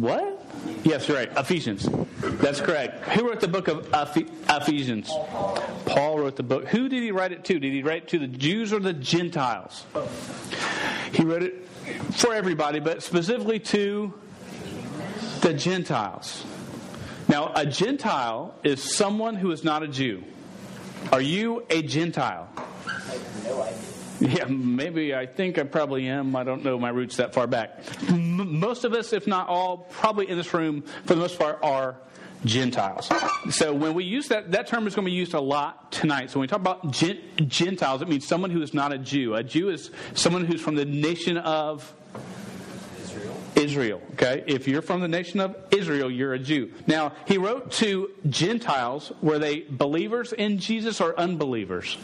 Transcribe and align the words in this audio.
What? 0.00 0.44
Yes, 0.84 1.08
right. 1.08 1.30
Ephesians. 1.36 1.88
That's 2.20 2.60
correct. 2.60 3.08
Who 3.10 3.28
wrote 3.28 3.40
the 3.40 3.48
book 3.48 3.68
of 3.68 3.88
Ephesians? 4.48 5.08
Paul 5.86 6.18
wrote 6.18 6.36
the 6.36 6.42
book. 6.42 6.66
Who 6.68 6.88
did 6.88 7.02
he 7.02 7.10
write 7.10 7.32
it 7.32 7.44
to? 7.44 7.58
Did 7.58 7.72
he 7.72 7.82
write 7.82 8.04
it 8.04 8.08
to 8.08 8.18
the 8.18 8.26
Jews 8.28 8.72
or 8.72 8.80
the 8.80 8.92
Gentiles? 8.92 9.84
He 11.12 11.24
wrote 11.24 11.42
it 11.42 11.66
for 12.12 12.32
everybody, 12.32 12.80
but 12.80 13.02
specifically 13.02 13.58
to 13.60 14.14
the 15.40 15.54
Gentiles. 15.54 16.44
Now, 17.28 17.52
a 17.54 17.66
Gentile 17.66 18.54
is 18.62 18.82
someone 18.82 19.36
who 19.36 19.50
is 19.52 19.64
not 19.64 19.82
a 19.82 19.88
Jew. 19.88 20.22
Are 21.12 21.20
you 21.20 21.64
a 21.70 21.82
Gentile? 21.82 22.48
Yeah, 24.32 24.44
maybe 24.44 25.14
I 25.16 25.26
think 25.26 25.58
I 25.58 25.64
probably 25.64 26.06
am. 26.06 26.36
I 26.36 26.44
don't 26.44 26.62
know 26.62 26.78
my 26.78 26.90
roots 26.90 27.16
that 27.16 27.34
far 27.34 27.48
back. 27.48 27.82
M- 28.08 28.60
most 28.60 28.84
of 28.84 28.92
us, 28.92 29.12
if 29.12 29.26
not 29.26 29.48
all, 29.48 29.78
probably 29.90 30.28
in 30.30 30.38
this 30.38 30.54
room, 30.54 30.82
for 30.82 31.14
the 31.14 31.20
most 31.20 31.40
part, 31.40 31.58
are 31.62 31.96
Gentiles. 32.44 33.10
So 33.50 33.74
when 33.74 33.94
we 33.94 34.04
use 34.04 34.28
that, 34.28 34.52
that 34.52 34.68
term 34.68 34.86
is 34.86 34.94
going 34.94 35.04
to 35.06 35.10
be 35.10 35.16
used 35.16 35.34
a 35.34 35.40
lot 35.40 35.90
tonight. 35.90 36.30
So 36.30 36.38
when 36.38 36.42
we 36.42 36.48
talk 36.48 36.60
about 36.60 36.92
Gentiles, 36.92 38.00
it 38.00 38.08
means 38.08 38.26
someone 38.26 38.50
who 38.50 38.62
is 38.62 38.72
not 38.72 38.92
a 38.92 38.98
Jew. 38.98 39.34
A 39.34 39.42
Jew 39.42 39.70
is 39.70 39.90
someone 40.14 40.44
who's 40.44 40.60
from 40.60 40.76
the 40.76 40.84
nation 40.84 41.36
of 41.36 41.92
Israel. 42.96 43.36
Israel. 43.56 44.02
Okay? 44.12 44.44
If 44.46 44.68
you're 44.68 44.82
from 44.82 45.00
the 45.00 45.08
nation 45.08 45.40
of 45.40 45.56
Israel, 45.72 46.10
you're 46.10 46.34
a 46.34 46.38
Jew. 46.38 46.72
Now, 46.86 47.12
he 47.26 47.38
wrote 47.38 47.72
to 47.72 48.10
Gentiles. 48.28 49.12
Were 49.20 49.40
they 49.40 49.62
believers 49.68 50.32
in 50.32 50.58
Jesus 50.58 51.00
or 51.00 51.18
unbelievers? 51.18 51.96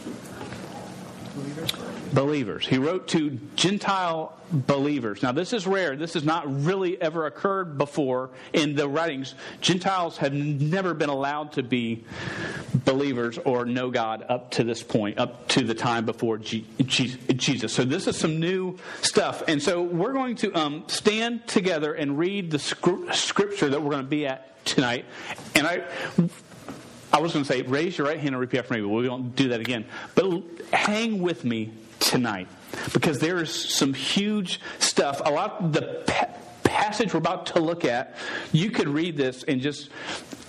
Believers 1.39 1.99
believers. 2.13 2.67
He 2.67 2.77
wrote 2.77 3.07
to 3.09 3.31
Gentile 3.55 4.33
believers. 4.51 5.21
Now, 5.21 5.31
this 5.31 5.53
is 5.53 5.67
rare. 5.67 5.95
This 5.95 6.13
has 6.13 6.23
not 6.23 6.63
really 6.63 6.99
ever 7.01 7.25
occurred 7.25 7.77
before 7.77 8.31
in 8.53 8.75
the 8.75 8.87
writings. 8.87 9.35
Gentiles 9.61 10.17
have 10.17 10.33
never 10.33 10.93
been 10.93 11.09
allowed 11.09 11.53
to 11.53 11.63
be 11.63 12.03
believers 12.73 13.37
or 13.37 13.65
know 13.65 13.91
God 13.91 14.25
up 14.27 14.51
to 14.51 14.63
this 14.63 14.81
point, 14.81 15.19
up 15.19 15.47
to 15.49 15.63
the 15.63 15.75
time 15.75 16.05
before 16.05 16.37
Jesus. 16.37 17.73
So, 17.73 17.83
this 17.83 18.07
is 18.07 18.17
some 18.17 18.39
new 18.39 18.77
stuff. 19.01 19.43
And 19.47 19.61
so, 19.61 19.81
we're 19.81 20.13
going 20.13 20.35
to 20.37 20.53
um, 20.53 20.83
stand 20.87 21.47
together 21.47 21.93
and 21.93 22.17
read 22.17 22.51
the 22.51 22.59
scripture 22.59 23.69
that 23.69 23.81
we're 23.81 23.91
going 23.91 24.03
to 24.03 24.09
be 24.09 24.25
at 24.25 24.65
tonight. 24.65 25.05
And 25.55 25.67
I 25.67 25.83
I 27.11 27.19
was 27.19 27.33
going 27.33 27.43
to 27.43 27.51
say, 27.51 27.61
raise 27.63 27.97
your 27.97 28.07
right 28.07 28.19
hand 28.19 28.29
and 28.29 28.39
repeat 28.39 28.59
after 28.59 28.73
me, 28.73 28.81
but 28.81 28.89
we 28.89 29.09
won't 29.09 29.35
do 29.35 29.49
that 29.49 29.59
again. 29.59 29.85
But 30.15 30.43
hang 30.71 31.21
with 31.21 31.43
me 31.43 31.71
tonight 31.99 32.47
because 32.93 33.19
there 33.19 33.41
is 33.41 33.53
some 33.53 33.93
huge 33.93 34.59
stuff. 34.79 35.21
A 35.25 35.31
lot 35.31 35.73
the 35.73 36.03
pa- 36.05 36.29
passage 36.63 37.13
we're 37.13 37.19
about 37.19 37.47
to 37.47 37.59
look 37.59 37.83
at, 37.83 38.15
you 38.51 38.69
could 38.69 38.87
read 38.87 39.17
this 39.17 39.43
and 39.43 39.59
just, 39.59 39.89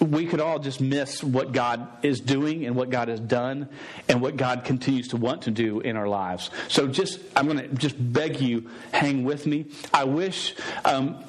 we 0.01 0.27
could 0.27 0.41
all 0.41 0.59
just 0.59 0.81
miss 0.81 1.25
what 1.25 1.53
God 1.53 1.89
is 2.03 2.21
doing 2.21 2.67
and 2.67 2.77
what 2.77 2.91
God 2.91 3.09
has 3.09 3.21
done 3.21 3.69
and 4.09 4.21
what 4.21 4.37
God 4.37 4.65
continues 4.65 5.09
to 5.09 5.17
want 5.17 5.43
to 5.43 5.51
do 5.51 5.81
in 5.81 5.97
our 5.97 6.09
lives. 6.09 6.51
So 6.69 6.87
just, 6.87 7.21
I'm 7.35 7.47
going 7.47 7.59
to 7.59 7.69
just 7.69 7.97
beg 7.99 8.41
you, 8.41 8.69
hang 8.93 9.25
with 9.25 9.47
me. 9.47 9.67
I 9.93 10.05
wish 10.05 10.55
um, 10.85 11.25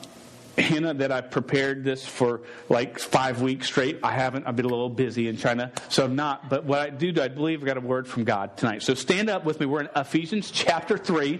Hannah, 0.58 0.94
that 0.96 1.12
I 1.12 1.22
prepared 1.22 1.84
this 1.84 2.06
for 2.06 2.42
like 2.70 3.00
five 3.00 3.42
weeks 3.42 3.68
straight. 3.68 4.00
I 4.04 4.12
haven't. 4.12 4.48
I've 4.48 4.56
been 4.56 4.66
a 4.66 4.70
little 4.70 4.90
busy 4.90 5.28
in 5.28 5.38
China, 5.38 5.72
so 5.90 6.04
I'm 6.04 6.16
not. 6.16 6.50
But 6.50 6.66
what 6.66 6.80
I 6.80 6.90
do, 6.90 7.14
I 7.22 7.28
believe 7.30 7.64
I 7.64 7.66
got 7.66 7.78
a 7.78 7.82
word 7.82 8.08
from 8.08 8.24
God 8.24 8.58
tonight. 8.58 8.84
So 8.84 8.94
stand 8.94 9.30
up 9.30 9.46
with 9.46 9.60
me. 9.60 9.66
We're 9.66 9.82
in 9.82 9.90
Ephesians 9.96 10.52
chapter 10.52 10.98
3, 10.98 11.40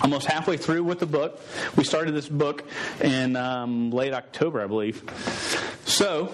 almost 0.00 0.26
halfway 0.26 0.56
through 0.56 0.84
with 0.84 0.98
the 0.98 1.06
book. 1.06 1.40
We 1.76 1.84
started 1.84 2.14
this 2.14 2.28
book 2.28 2.64
in 3.00 3.36
um, 3.36 3.90
late 3.90 4.14
October, 4.14 4.62
I 4.62 4.66
believe. 4.66 5.02
So 5.84 6.32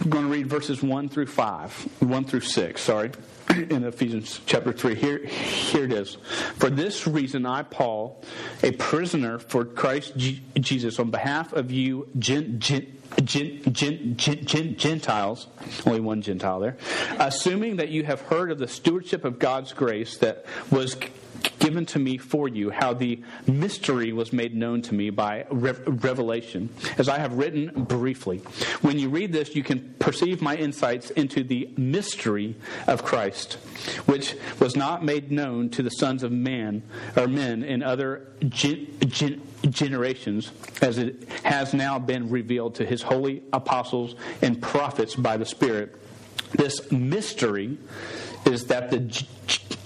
I'm 0.00 0.10
going 0.10 0.24
to 0.24 0.30
read 0.30 0.46
verses 0.46 0.82
1 0.82 1.08
through 1.08 1.26
5, 1.26 1.88
1 2.00 2.24
through 2.24 2.40
6, 2.40 2.80
sorry 2.80 3.10
in 3.70 3.84
Ephesians 3.84 4.40
chapter 4.46 4.72
3. 4.72 4.94
Here, 4.94 5.18
here 5.26 5.84
it 5.84 5.92
is. 5.92 6.16
For 6.56 6.70
this 6.70 7.06
reason, 7.06 7.46
I, 7.46 7.62
Paul, 7.62 8.22
a 8.62 8.72
prisoner 8.72 9.38
for 9.38 9.64
Christ 9.64 10.16
G- 10.16 10.42
Jesus, 10.60 10.98
on 10.98 11.10
behalf 11.10 11.52
of 11.52 11.70
you, 11.70 12.08
gen, 12.18 12.58
gen, 12.60 12.92
Gen, 13.22 13.62
gen, 13.72 14.16
gen, 14.16 14.76
Gentiles, 14.76 15.46
only 15.86 16.00
one 16.00 16.22
Gentile 16.22 16.60
there, 16.60 16.76
assuming 17.18 17.76
that 17.76 17.88
you 17.88 18.02
have 18.02 18.20
heard 18.20 18.50
of 18.50 18.58
the 18.58 18.66
stewardship 18.68 19.24
of 19.24 19.38
God's 19.38 19.72
grace 19.72 20.18
that 20.18 20.44
was 20.70 20.96
given 21.58 21.86
to 21.86 21.98
me 21.98 22.18
for 22.18 22.48
you, 22.48 22.70
how 22.70 22.94
the 22.94 23.20
mystery 23.46 24.12
was 24.12 24.32
made 24.32 24.54
known 24.54 24.82
to 24.82 24.94
me 24.94 25.10
by 25.10 25.44
revelation, 25.50 26.68
as 26.98 27.08
I 27.08 27.18
have 27.18 27.34
written 27.34 27.70
briefly. 27.84 28.38
When 28.82 28.98
you 28.98 29.08
read 29.08 29.32
this, 29.32 29.54
you 29.54 29.62
can 29.62 29.94
perceive 29.98 30.40
my 30.40 30.56
insights 30.56 31.10
into 31.10 31.42
the 31.42 31.68
mystery 31.76 32.56
of 32.86 33.04
Christ, 33.04 33.54
which 34.06 34.36
was 34.60 34.76
not 34.76 35.04
made 35.04 35.32
known 35.32 35.70
to 35.70 35.82
the 35.82 35.90
sons 35.90 36.22
of 36.22 36.30
man 36.30 36.82
or 37.16 37.26
men 37.26 37.64
in 37.64 37.82
other 37.82 38.28
gen- 38.48 38.86
gen- 39.06 39.42
generations, 39.68 40.52
as 40.80 40.98
it 40.98 41.28
has 41.42 41.74
now 41.74 41.98
been 41.98 42.30
revealed 42.30 42.76
to 42.76 42.86
his 42.86 43.02
holy 43.02 43.42
apostles 43.52 44.14
and 44.42 44.62
prophets 44.62 45.14
by 45.14 45.36
the 45.36 45.46
Spirit. 45.46 45.96
This 46.52 46.92
mystery 46.92 47.76
is 48.44 48.66
that 48.66 48.90
the 48.90 49.00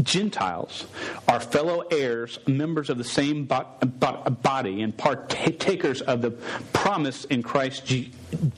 Gentiles 0.03 0.87
are 1.29 1.41
fellow 1.41 1.81
heirs, 1.91 2.39
members 2.47 2.91
of 2.91 2.99
the 2.99 3.05
same 3.05 3.47
body, 3.47 4.83
and 4.83 4.97
partakers 4.97 6.01
of 6.03 6.23
the 6.23 6.31
promise 6.73 7.25
in 7.25 7.43
Christ 7.43 7.93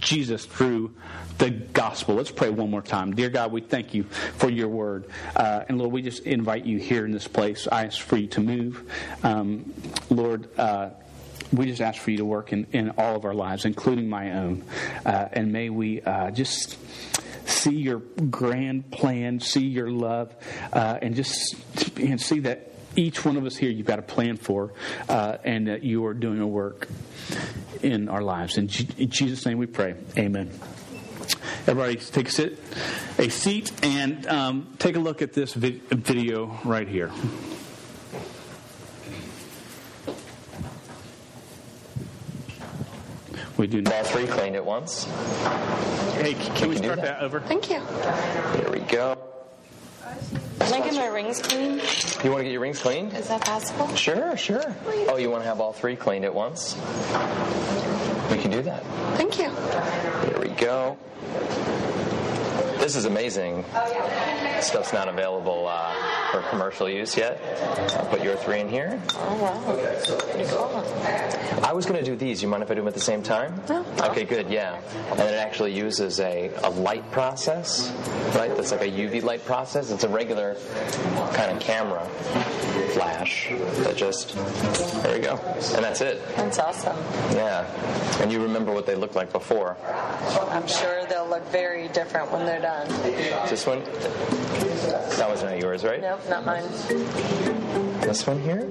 Jesus 0.00 0.44
through 0.44 0.94
the 1.38 1.50
gospel. 1.50 2.14
Let's 2.14 2.30
pray 2.30 2.50
one 2.50 2.70
more 2.70 2.82
time. 2.82 3.14
Dear 3.14 3.30
God, 3.30 3.52
we 3.52 3.60
thank 3.60 3.94
you 3.94 4.04
for 4.04 4.50
your 4.50 4.68
word. 4.68 5.06
Uh, 5.34 5.64
and 5.68 5.78
Lord, 5.78 5.92
we 5.92 6.02
just 6.02 6.22
invite 6.24 6.64
you 6.64 6.78
here 6.78 7.04
in 7.04 7.12
this 7.12 7.26
place. 7.26 7.66
I 7.70 7.86
ask 7.86 8.00
for 8.00 8.16
you 8.16 8.28
to 8.28 8.40
move. 8.40 8.90
Um, 9.22 9.72
Lord, 10.10 10.48
uh, 10.58 10.90
we 11.52 11.66
just 11.66 11.80
ask 11.80 12.00
for 12.00 12.10
you 12.10 12.18
to 12.18 12.24
work 12.24 12.52
in, 12.52 12.66
in 12.72 12.90
all 12.90 13.16
of 13.16 13.24
our 13.24 13.34
lives, 13.34 13.64
including 13.64 14.08
my 14.08 14.32
own. 14.32 14.64
Uh, 15.04 15.28
and 15.32 15.52
may 15.52 15.68
we 15.68 16.00
uh, 16.02 16.30
just 16.30 16.78
see 17.46 17.74
your 17.74 17.98
grand 17.98 18.90
plan, 18.90 19.40
see 19.40 19.66
your 19.66 19.90
love, 19.90 20.34
uh, 20.72 20.98
and 21.02 21.14
just 21.14 21.56
and 21.98 22.20
see 22.20 22.40
that 22.40 22.72
each 22.96 23.24
one 23.24 23.36
of 23.36 23.46
us 23.46 23.56
here 23.56 23.70
you've 23.70 23.86
got 23.86 23.98
a 23.98 24.02
plan 24.02 24.36
for, 24.36 24.72
uh, 25.08 25.38
and 25.44 25.68
that 25.68 25.82
you 25.82 26.04
are 26.06 26.14
doing 26.14 26.40
a 26.40 26.46
work 26.46 26.88
in 27.82 28.08
our 28.08 28.22
lives. 28.22 28.58
In, 28.58 28.68
G- 28.68 28.88
in 28.98 29.08
Jesus' 29.08 29.46
name 29.46 29.58
we 29.58 29.66
pray. 29.66 29.94
Amen. 30.18 30.50
Everybody, 31.66 31.96
take 31.96 32.28
a 32.28 32.30
sit, 32.30 32.58
a 33.18 33.28
seat, 33.28 33.72
and 33.84 34.26
um, 34.26 34.74
take 34.78 34.96
a 34.96 34.98
look 34.98 35.22
at 35.22 35.32
this 35.32 35.54
vi- 35.54 35.80
video 35.90 36.58
right 36.64 36.88
here. 36.88 37.10
We 43.62 43.68
do 43.68 43.84
all 43.92 44.02
three 44.02 44.26
cleaned 44.26 44.56
at 44.56 44.66
once. 44.66 45.04
Hey, 46.14 46.34
can 46.34 46.68
we, 46.68 46.74
we 46.74 46.76
start 46.78 46.96
that. 46.96 47.20
that 47.20 47.22
over? 47.22 47.38
Thank 47.38 47.70
you. 47.70 47.78
Here 48.56 48.68
we 48.72 48.80
go. 48.80 49.16
Can 50.58 50.82
I 50.82 50.84
get 50.84 50.94
my 50.94 51.06
rings 51.06 51.40
cleaned? 51.40 51.80
You 52.24 52.32
want 52.32 52.40
to 52.40 52.42
get 52.42 52.50
your 52.50 52.60
rings 52.60 52.80
cleaned? 52.80 53.12
Is 53.12 53.28
that 53.28 53.42
possible? 53.42 53.94
Sure, 53.94 54.36
sure. 54.36 54.74
Oh, 55.06 55.16
you 55.16 55.30
want 55.30 55.44
to 55.44 55.48
have 55.48 55.60
all 55.60 55.72
three 55.72 55.94
cleaned 55.94 56.24
at 56.24 56.34
once? 56.34 56.74
We 58.32 58.38
can 58.38 58.50
do 58.50 58.62
that. 58.62 58.82
Thank 59.16 59.38
you. 59.38 59.48
Here 60.28 60.40
we 60.40 60.48
go. 60.56 60.98
This 62.80 62.96
is 62.96 63.04
amazing. 63.04 63.64
Stuff's 64.60 64.92
not 64.92 65.06
available 65.06 65.68
uh, 65.68 65.94
for 66.32 66.42
commercial 66.50 66.88
use 66.88 67.16
yet. 67.16 67.40
I'll 67.96 68.06
put 68.06 68.24
your 68.24 68.34
three 68.34 68.58
in 68.58 68.68
here. 68.68 69.00
Oh, 69.14 69.36
wow. 69.36 69.76
Pretty 70.32 70.50
cool. 70.50 71.41
I 71.72 71.74
was 71.74 71.86
going 71.86 71.98
to 71.98 72.04
do 72.04 72.14
these. 72.14 72.42
You 72.42 72.48
mind 72.48 72.62
if 72.62 72.70
I 72.70 72.74
do 72.74 72.82
them 72.82 72.88
at 72.88 72.92
the 72.92 73.00
same 73.00 73.22
time? 73.22 73.58
No. 73.66 73.82
Okay, 74.00 74.24
good, 74.24 74.50
yeah. 74.50 74.78
And 75.12 75.20
it 75.20 75.38
actually 75.38 75.72
uses 75.72 76.20
a, 76.20 76.50
a 76.64 76.68
light 76.68 77.10
process, 77.10 77.90
right? 78.36 78.54
That's 78.54 78.72
like 78.72 78.82
a 78.82 78.90
UV 78.90 79.22
light 79.22 79.42
process. 79.46 79.90
It's 79.90 80.04
a 80.04 80.08
regular 80.10 80.56
kind 81.32 81.50
of 81.50 81.60
camera 81.60 82.06
flash 82.92 83.48
that 83.48 83.96
just, 83.96 84.34
there 85.02 85.14
we 85.16 85.24
go. 85.24 85.36
And 85.74 85.82
that's 85.82 86.02
it. 86.02 86.20
That's 86.36 86.58
awesome. 86.58 86.98
Yeah. 87.34 87.64
And 88.20 88.30
you 88.30 88.42
remember 88.42 88.74
what 88.74 88.84
they 88.84 88.94
looked 88.94 89.14
like 89.16 89.32
before. 89.32 89.78
I'm 90.50 90.68
sure 90.68 91.06
they'll 91.06 91.26
look 91.26 91.48
very 91.48 91.88
different 91.88 92.30
when 92.30 92.44
they're 92.44 92.60
done. 92.60 92.86
This 93.48 93.66
one? 93.66 93.82
That 95.16 95.30
was 95.30 95.42
not 95.42 95.58
yours, 95.58 95.84
right? 95.84 96.02
Nope, 96.02 96.20
not 96.28 96.44
mine. 96.44 96.64
This 98.02 98.26
one 98.26 98.42
here? 98.42 98.68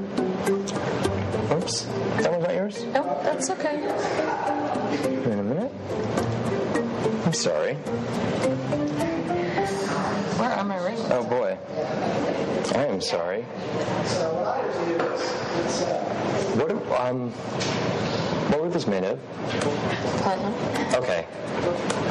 Oops. 1.52 1.82
That 2.22 2.32
one's 2.32 2.44
not 2.44 2.56
yours? 2.56 2.84
Nope, 2.86 3.24
that's 3.24 3.50
okay. 3.50 3.82
Wait 3.82 5.40
a 5.40 5.44
minute. 5.44 5.72
I'm 7.26 7.34
sorry. 7.34 7.76
Where 10.40 10.50
are 10.50 10.64
my 10.64 10.78
rings? 10.78 11.02
Oh 11.10 11.24
boy. 11.24 11.58
I 12.76 12.86
am 12.86 13.02
sorry. 13.02 13.44
What 16.56 16.72
um 17.00 17.34
What 18.52 18.64
were 18.64 18.70
those 18.70 18.86
made 18.86 19.06
of? 19.06 19.18
Platinum. 20.18 20.54
Okay. 20.94 21.26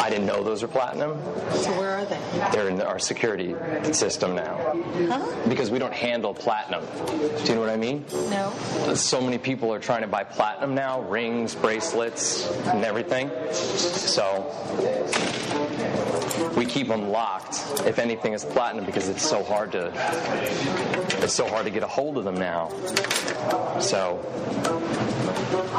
I 0.00 0.08
didn't 0.08 0.25
know 0.25 0.42
those 0.42 0.62
were 0.62 0.69
platinum. 0.69 1.20
So 1.52 1.70
where 1.78 1.90
are 1.90 2.04
they? 2.06 2.19
They're 2.52 2.70
in 2.70 2.81
our 2.81 2.98
security 2.98 3.54
system 3.92 4.34
now. 4.34 4.56
Huh? 5.08 5.48
Because 5.48 5.70
we 5.70 5.78
don't 5.78 5.92
handle 5.92 6.32
platinum. 6.32 6.87
Do 7.06 7.44
you 7.44 7.54
know 7.56 7.60
what 7.60 7.69
I 7.69 7.76
mean? 7.76 8.06
No. 8.31 8.54
So 8.94 9.20
many 9.20 9.37
people 9.37 9.70
are 9.75 9.78
trying 9.78 10.00
to 10.00 10.06
buy 10.06 10.25
platinum 10.25 10.75
now, 10.75 11.02
rings, 11.02 11.54
bracelets, 11.54 12.50
and 12.69 12.86
everything. 12.86 13.31
So 13.52 14.46
we 16.56 16.64
keep 16.64 16.88
them 16.88 17.10
locked 17.10 17.56
if 17.84 17.98
anything 17.98 18.32
is 18.32 18.46
platinum 18.46 18.86
because 18.86 19.08
it's 19.08 19.28
so 19.28 19.44
hard 19.44 19.72
to 19.72 19.93
it's 21.22 21.34
so 21.34 21.46
hard 21.46 21.66
to 21.66 21.70
get 21.70 21.82
a 21.82 21.86
hold 21.86 22.16
of 22.16 22.25
them 22.25 22.36
now. 22.36 22.70
So 23.81 24.19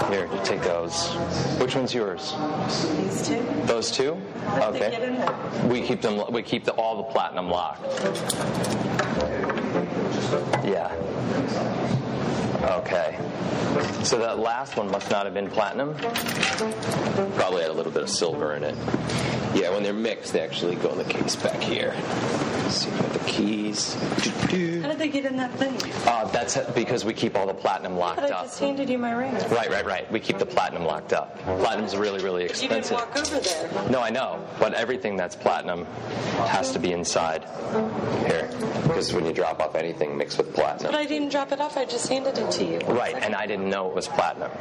here, 0.09 0.27
you 0.31 0.39
take 0.43 0.61
those. 0.61 1.13
Which 1.59 1.75
one's 1.75 1.93
yours? 1.93 2.33
These 2.97 3.27
two? 3.27 3.41
Those 3.65 3.91
two? 3.91 4.17
How'd 4.45 4.73
they 4.73 4.79
get 4.79 5.01
in 5.01 5.21
Okay. 5.21 5.67
We 5.67 5.81
keep 5.81 6.01
them. 6.01 6.21
We 6.31 6.43
keep 6.43 6.65
the, 6.65 6.73
all 6.73 6.97
the 6.97 7.03
platinum 7.03 7.49
locked. 7.49 7.83
Yeah. 10.65 10.91
Okay. 12.63 13.17
So 14.03 14.19
that 14.19 14.39
last 14.39 14.77
one 14.77 14.89
must 14.91 15.09
not 15.09 15.25
have 15.25 15.33
been 15.33 15.49
platinum. 15.49 15.95
Probably 17.35 17.61
had 17.61 17.71
a 17.71 17.73
little 17.73 17.91
bit 17.91 18.03
of 18.03 18.09
silver 18.09 18.53
in 18.53 18.63
it. 18.63 18.75
Yeah, 19.53 19.71
when 19.71 19.83
they're 19.83 19.93
mixed, 19.93 20.33
they 20.33 20.39
actually 20.41 20.75
go 20.75 20.89
in 20.91 20.97
the 20.97 21.03
case 21.03 21.35
back 21.35 21.59
here. 21.61 21.93
Let's 22.63 22.75
see, 22.85 22.89
got 22.91 23.11
the 23.11 23.19
keys. 23.19 23.95
How 23.95 24.87
did 24.87 24.97
they 24.97 25.09
get 25.09 25.25
in 25.25 25.35
that 25.37 25.51
thing? 25.55 25.75
Uh, 26.07 26.25
that's 26.31 26.57
because 26.71 27.03
we 27.03 27.13
keep 27.13 27.35
all 27.35 27.45
the 27.47 27.53
platinum 27.53 27.97
locked 27.97 28.19
I 28.19 28.29
up. 28.29 28.45
just 28.45 28.59
handed 28.59 28.89
you 28.89 28.97
my 28.97 29.11
ring. 29.11 29.33
Right, 29.49 29.69
right, 29.69 29.85
right. 29.85 30.09
We 30.09 30.21
keep 30.21 30.37
the 30.37 30.45
platinum 30.45 30.85
locked 30.85 31.11
up. 31.11 31.37
Platinum's 31.43 31.97
really, 31.97 32.23
really 32.23 32.45
expensive. 32.45 32.91
You 32.91 32.97
didn't 32.97 33.13
walk 33.13 33.17
over 33.17 33.39
there. 33.41 33.89
No, 33.89 33.99
I 34.01 34.09
know, 34.09 34.45
but 34.57 34.73
everything 34.73 35.17
that's 35.17 35.35
platinum 35.35 35.85
has 36.47 36.71
to 36.71 36.79
be 36.79 36.93
inside 36.93 37.43
here. 38.27 38.49
Because 38.83 39.11
when 39.13 39.25
you 39.25 39.33
drop 39.33 39.59
off 39.59 39.75
anything 39.75 40.17
mixed 40.17 40.37
with 40.37 40.53
platinum. 40.53 40.93
But 40.93 40.99
I 40.99 41.05
didn't 41.05 41.29
drop 41.29 41.51
it 41.51 41.59
off. 41.59 41.75
I 41.75 41.83
just 41.85 42.07
handed 42.07 42.37
it 42.37 42.50
to 42.51 42.63
you. 42.65 42.79
Right, 42.79 43.15
and 43.15 43.35
I 43.35 43.45
didn't 43.47 43.69
know 43.69 43.87
it 43.89 43.95
was 43.95 44.07
platinum. 44.07 44.51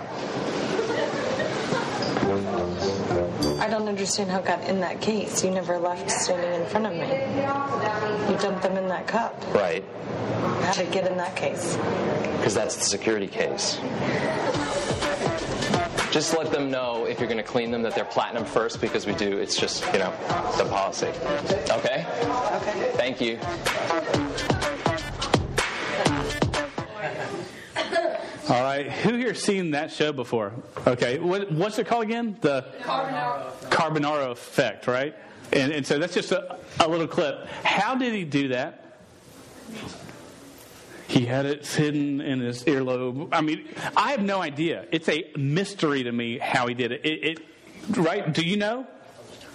I 3.61 3.69
don't 3.69 3.89
understand 3.89 4.31
how 4.31 4.39
it 4.39 4.45
got 4.47 4.63
in 4.69 4.81
that 4.81 5.01
case. 5.01 5.43
You 5.45 5.51
never 5.51 5.79
left 5.79 6.11
standing 6.11 6.61
in 6.61 6.67
front 6.69 6.87
of 6.87 6.93
me. 6.93 7.09
You 8.33 8.39
dumped 8.39 8.63
them 8.63 8.77
in 8.77 8.89
that 8.89 9.07
cup. 9.07 9.43
Right, 9.55 9.85
How 10.63 10.73
did 10.73 10.89
it 10.89 10.93
get 10.93 11.07
in 11.11 11.17
that 11.17 11.37
case? 11.37 11.77
because 12.37 12.55
that's 12.55 12.77
the 12.77 12.85
security 12.85 13.27
case. 13.27 13.79
Just 16.11 16.37
let 16.37 16.51
them 16.51 16.71
know 16.71 17.05
if 17.05 17.21
you're 17.21 17.29
going 17.29 17.37
to 17.37 17.43
clean 17.45 17.71
them 17.71 17.83
that 17.83 17.95
they're 17.95 18.05
platinum 18.07 18.45
first 18.47 18.81
because 18.81 19.07
we 19.07 19.13
do, 19.15 19.37
it's 19.39 19.57
just, 19.57 19.85
you 19.93 19.99
know, 19.99 20.11
the 20.57 20.65
policy. 20.65 21.09
Okay? 21.71 22.07
Okay. 22.09 22.93
Thank 22.95 23.21
you. 23.21 23.39
All 28.51 28.63
right. 28.63 28.91
Who 29.03 29.17
here 29.17 29.35
seen 29.35 29.71
that 29.71 29.93
show 29.93 30.13
before? 30.13 30.53
Okay. 30.85 31.19
What, 31.21 31.53
what's 31.53 31.79
it 31.79 31.87
called 31.87 32.03
again? 32.03 32.37
The 32.41 32.67
Carbonaro 32.83 34.33
effect, 34.33 34.89
right? 34.89 35.15
And, 35.53 35.73
and 35.73 35.87
so 35.87 35.99
that's 35.99 36.15
just 36.15 36.33
a, 36.33 36.59
a 36.81 36.89
little 36.89 37.07
clip. 37.07 37.47
How 37.63 37.95
did 37.95 38.13
he 38.13 38.25
do 38.25 38.49
that? 38.49 38.97
He 41.07 41.27
had 41.27 41.47
it 41.47 41.67
hidden 41.67 42.21
in 42.21 42.41
his 42.41 42.65
earlobe. 42.65 43.29
I 43.33 43.41
mean, 43.41 43.69
I 43.97 44.13
have 44.13 44.23
no 44.23 44.43
idea. 44.43 44.87
It's 44.91 45.09
a 45.09 45.31
mystery 45.37 46.05
to 46.05 46.13
me 46.13 46.39
how 46.39 46.67
he 46.67 46.75
did 46.75 46.93
it. 46.93 47.05
It, 47.05 47.25
it 47.25 47.97
right? 47.97 48.33
Do 48.33 48.43
you 48.43 48.57
know? 48.57 48.87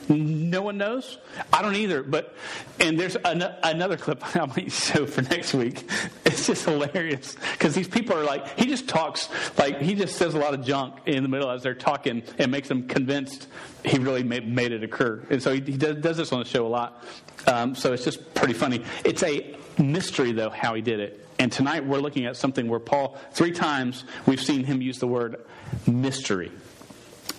No 0.09 0.61
one 0.61 0.77
knows. 0.77 1.17
I 1.51 1.61
don't 1.61 1.75
either. 1.75 2.03
But 2.03 2.33
and 2.79 2.99
there's 2.99 3.15
an, 3.15 3.43
another 3.63 3.97
clip 3.97 4.23
I 4.35 4.45
might 4.45 4.71
show 4.71 5.05
for 5.05 5.21
next 5.23 5.53
week. 5.53 5.89
It's 6.25 6.47
just 6.47 6.65
hilarious 6.65 7.35
because 7.53 7.73
these 7.75 7.87
people 7.87 8.15
are 8.15 8.23
like 8.23 8.57
he 8.57 8.65
just 8.65 8.87
talks 8.87 9.29
like 9.57 9.79
he 9.81 9.95
just 9.95 10.15
says 10.15 10.33
a 10.33 10.39
lot 10.39 10.53
of 10.53 10.65
junk 10.65 10.95
in 11.05 11.23
the 11.23 11.29
middle 11.29 11.49
as 11.49 11.63
they're 11.63 11.73
talking 11.73 12.23
and 12.37 12.51
makes 12.51 12.67
them 12.67 12.87
convinced 12.87 13.47
he 13.83 13.97
really 13.99 14.23
made, 14.23 14.47
made 14.47 14.71
it 14.71 14.83
occur. 14.83 15.23
And 15.29 15.41
so 15.41 15.53
he, 15.53 15.61
he 15.61 15.77
does, 15.77 15.97
does 15.97 16.17
this 16.17 16.31
on 16.31 16.39
the 16.39 16.45
show 16.45 16.65
a 16.65 16.69
lot. 16.69 17.03
Um, 17.47 17.75
so 17.75 17.93
it's 17.93 18.03
just 18.03 18.33
pretty 18.33 18.53
funny. 18.53 18.83
It's 19.03 19.23
a 19.23 19.55
mystery 19.77 20.31
though 20.31 20.49
how 20.49 20.73
he 20.73 20.81
did 20.81 20.99
it. 20.99 21.25
And 21.37 21.51
tonight 21.51 21.85
we're 21.85 21.99
looking 21.99 22.25
at 22.25 22.37
something 22.37 22.67
where 22.67 22.79
Paul 22.79 23.17
three 23.31 23.51
times 23.51 24.05
we've 24.25 24.41
seen 24.41 24.63
him 24.63 24.81
use 24.81 24.99
the 24.99 25.07
word 25.07 25.45
mystery. 25.85 26.51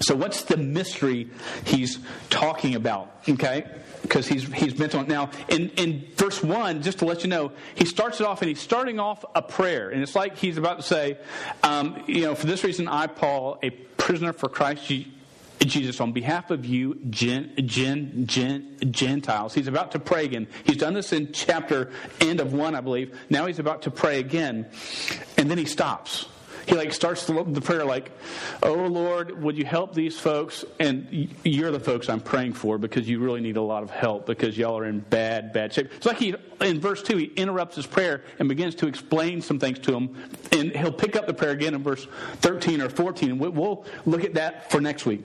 So 0.00 0.14
what's 0.14 0.42
the 0.42 0.56
mystery 0.56 1.30
he's 1.64 1.98
talking 2.30 2.74
about? 2.74 3.20
Okay? 3.28 3.64
Because 4.02 4.26
he's 4.28 4.44
he's 4.52 4.74
bent 4.74 4.94
on 4.94 5.08
now 5.08 5.30
in, 5.48 5.70
in 5.70 6.06
verse 6.16 6.42
one, 6.42 6.82
just 6.82 6.98
to 6.98 7.06
let 7.06 7.24
you 7.24 7.30
know, 7.30 7.52
he 7.74 7.84
starts 7.84 8.20
it 8.20 8.26
off 8.26 8.42
and 8.42 8.48
he's 8.48 8.60
starting 8.60 9.00
off 9.00 9.24
a 9.34 9.42
prayer. 9.42 9.90
And 9.90 10.02
it's 10.02 10.14
like 10.14 10.36
he's 10.36 10.58
about 10.58 10.76
to 10.76 10.82
say, 10.82 11.18
um, 11.62 12.04
you 12.06 12.22
know, 12.22 12.34
for 12.34 12.46
this 12.46 12.62
reason 12.62 12.88
I, 12.88 13.06
Paul, 13.06 13.58
a 13.62 13.70
prisoner 13.70 14.32
for 14.32 14.48
Christ 14.48 14.86
Jesus, 15.64 16.00
on 16.00 16.12
behalf 16.12 16.50
of 16.50 16.64
you, 16.66 16.96
gen, 17.10 17.52
gen, 17.64 18.26
gen, 18.26 18.76
Gentiles. 18.90 19.54
He's 19.54 19.66
about 19.66 19.92
to 19.92 19.98
pray 19.98 20.24
again. 20.24 20.46
He's 20.64 20.76
done 20.76 20.94
this 20.94 21.12
in 21.12 21.32
chapter 21.32 21.90
end 22.20 22.40
of 22.40 22.52
one, 22.52 22.74
I 22.74 22.80
believe. 22.80 23.18
Now 23.30 23.46
he's 23.46 23.58
about 23.58 23.82
to 23.82 23.90
pray 23.90 24.20
again. 24.20 24.66
And 25.36 25.50
then 25.50 25.58
he 25.58 25.64
stops 25.64 26.26
he 26.66 26.74
like 26.74 26.92
starts 26.92 27.26
the, 27.26 27.60
prayer 27.60 27.84
like 27.84 28.10
oh 28.62 28.74
lord 28.74 29.42
would 29.42 29.56
you 29.56 29.64
help 29.64 29.94
these 29.94 30.18
folks? 30.18 30.64
And 30.78 31.34
you're 31.44 31.70
the 31.70 31.80
folks 31.80 32.08
i'm 32.08 32.20
praying 32.20 32.54
for 32.54 32.78
because 32.78 33.08
you 33.08 33.18
really 33.18 33.40
need 33.40 33.56
a 33.56 33.62
lot 33.62 33.82
of 33.82 33.90
help 33.90 34.26
because 34.26 34.58
y'all 34.58 34.78
are 34.78 34.84
in 34.84 35.00
bad 35.00 35.52
bad 35.52 35.72
shape. 35.72 35.90
It's 35.96 36.06
like 36.06 36.18
he 36.18 36.34
in 36.60 36.80
verse 36.80 37.02
2 37.02 37.16
he 37.16 37.24
interrupts 37.36 37.76
his 37.76 37.86
prayer 37.86 38.24
and 38.38 38.48
begins 38.48 38.74
to 38.76 38.86
explain 38.86 39.40
some 39.40 39.58
things 39.58 39.78
to 39.80 39.94
him. 39.94 40.16
And 40.52 40.72
he'll 40.72 40.92
pick 40.92 41.16
up 41.16 41.26
the 41.26 41.34
prayer 41.34 41.52
again 41.52 41.74
in 41.74 41.82
verse 41.82 42.06
13 42.36 42.80
or 42.80 42.88
14 42.88 43.30
and 43.30 43.40
we'll 43.40 43.84
look 44.04 44.24
at 44.24 44.34
that 44.34 44.70
for 44.70 44.80
next 44.80 45.06
week 45.06 45.24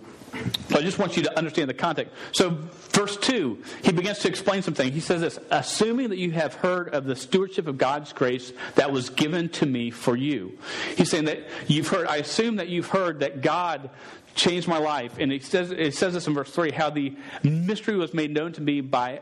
so 0.69 0.77
I 0.77 0.81
just 0.81 0.97
want 0.97 1.17
you 1.17 1.23
to 1.23 1.37
understand 1.37 1.69
the 1.69 1.73
context. 1.73 2.13
So, 2.31 2.57
verse 2.91 3.17
2, 3.17 3.61
he 3.83 3.91
begins 3.91 4.19
to 4.19 4.29
explain 4.29 4.61
something. 4.61 4.91
He 4.91 4.99
says 4.99 5.21
this 5.21 5.39
Assuming 5.49 6.09
that 6.09 6.17
you 6.17 6.31
have 6.31 6.55
heard 6.55 6.93
of 6.93 7.05
the 7.05 7.15
stewardship 7.15 7.67
of 7.67 7.77
God's 7.77 8.13
grace 8.13 8.53
that 8.75 8.91
was 8.91 9.09
given 9.09 9.49
to 9.49 9.65
me 9.65 9.91
for 9.91 10.15
you. 10.15 10.57
He's 10.95 11.09
saying 11.09 11.25
that 11.25 11.39
you've 11.67 11.87
heard, 11.87 12.07
I 12.07 12.17
assume 12.17 12.57
that 12.57 12.69
you've 12.69 12.87
heard 12.87 13.19
that 13.19 13.41
God 13.41 13.89
changed 14.35 14.67
my 14.67 14.77
life. 14.77 15.15
And 15.19 15.31
it 15.33 15.43
says, 15.43 15.71
it 15.71 15.95
says 15.95 16.13
this 16.13 16.27
in 16.27 16.33
verse 16.33 16.51
3 16.51 16.71
how 16.71 16.89
the 16.89 17.15
mystery 17.43 17.97
was 17.97 18.13
made 18.13 18.33
known 18.33 18.53
to 18.53 18.61
me 18.61 18.81
by 18.81 19.19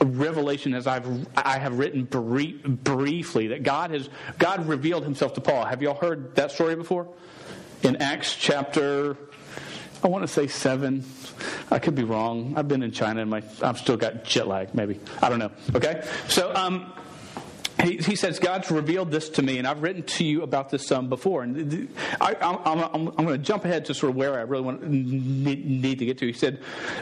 revelation 0.00 0.74
as 0.74 0.86
I've 0.86 1.26
I 1.36 1.58
have 1.58 1.78
written 1.78 2.04
brief, 2.04 2.62
briefly 2.64 3.48
that 3.48 3.62
God 3.62 3.90
has 3.90 4.08
God 4.38 4.66
revealed 4.66 5.04
himself 5.04 5.34
to 5.34 5.40
Paul. 5.40 5.64
Have 5.64 5.82
y'all 5.82 5.94
heard 5.94 6.36
that 6.36 6.50
story 6.52 6.76
before? 6.76 7.08
In 7.82 7.96
Acts 7.96 8.34
chapter 8.34 9.16
I 10.04 10.08
want 10.08 10.22
to 10.22 10.28
say 10.28 10.46
seven. 10.48 11.02
I 11.70 11.78
could 11.78 11.94
be 11.94 12.04
wrong. 12.04 12.54
I've 12.56 12.68
been 12.68 12.82
in 12.82 12.92
China 12.92 13.22
and 13.22 13.30
my 13.30 13.42
I've 13.62 13.78
still 13.78 13.96
got 13.96 14.24
jet 14.24 14.46
lag. 14.46 14.74
Maybe 14.74 15.00
I 15.22 15.30
don't 15.30 15.38
know. 15.38 15.50
Okay, 15.74 16.06
so 16.28 16.54
um, 16.54 16.92
he, 17.82 17.96
he 17.96 18.14
says 18.14 18.38
God's 18.38 18.70
revealed 18.70 19.10
this 19.10 19.30
to 19.30 19.42
me, 19.42 19.56
and 19.56 19.66
I've 19.66 19.82
written 19.82 20.02
to 20.02 20.24
you 20.24 20.42
about 20.42 20.68
this 20.68 20.86
some 20.86 21.08
before. 21.08 21.42
And 21.42 21.88
I, 22.20 22.36
I'm, 22.40 22.58
I'm, 22.64 23.08
I'm 23.08 23.24
going 23.24 23.28
to 23.28 23.38
jump 23.38 23.64
ahead 23.64 23.86
to 23.86 23.94
sort 23.94 24.10
of 24.10 24.16
where 24.16 24.38
I 24.38 24.42
really 24.42 24.64
want 24.64 24.86
need, 24.86 25.64
need 25.64 25.98
to 25.98 26.06
get 26.06 26.18
to. 26.18 26.26
He 26.26 26.34
said, 26.34 26.58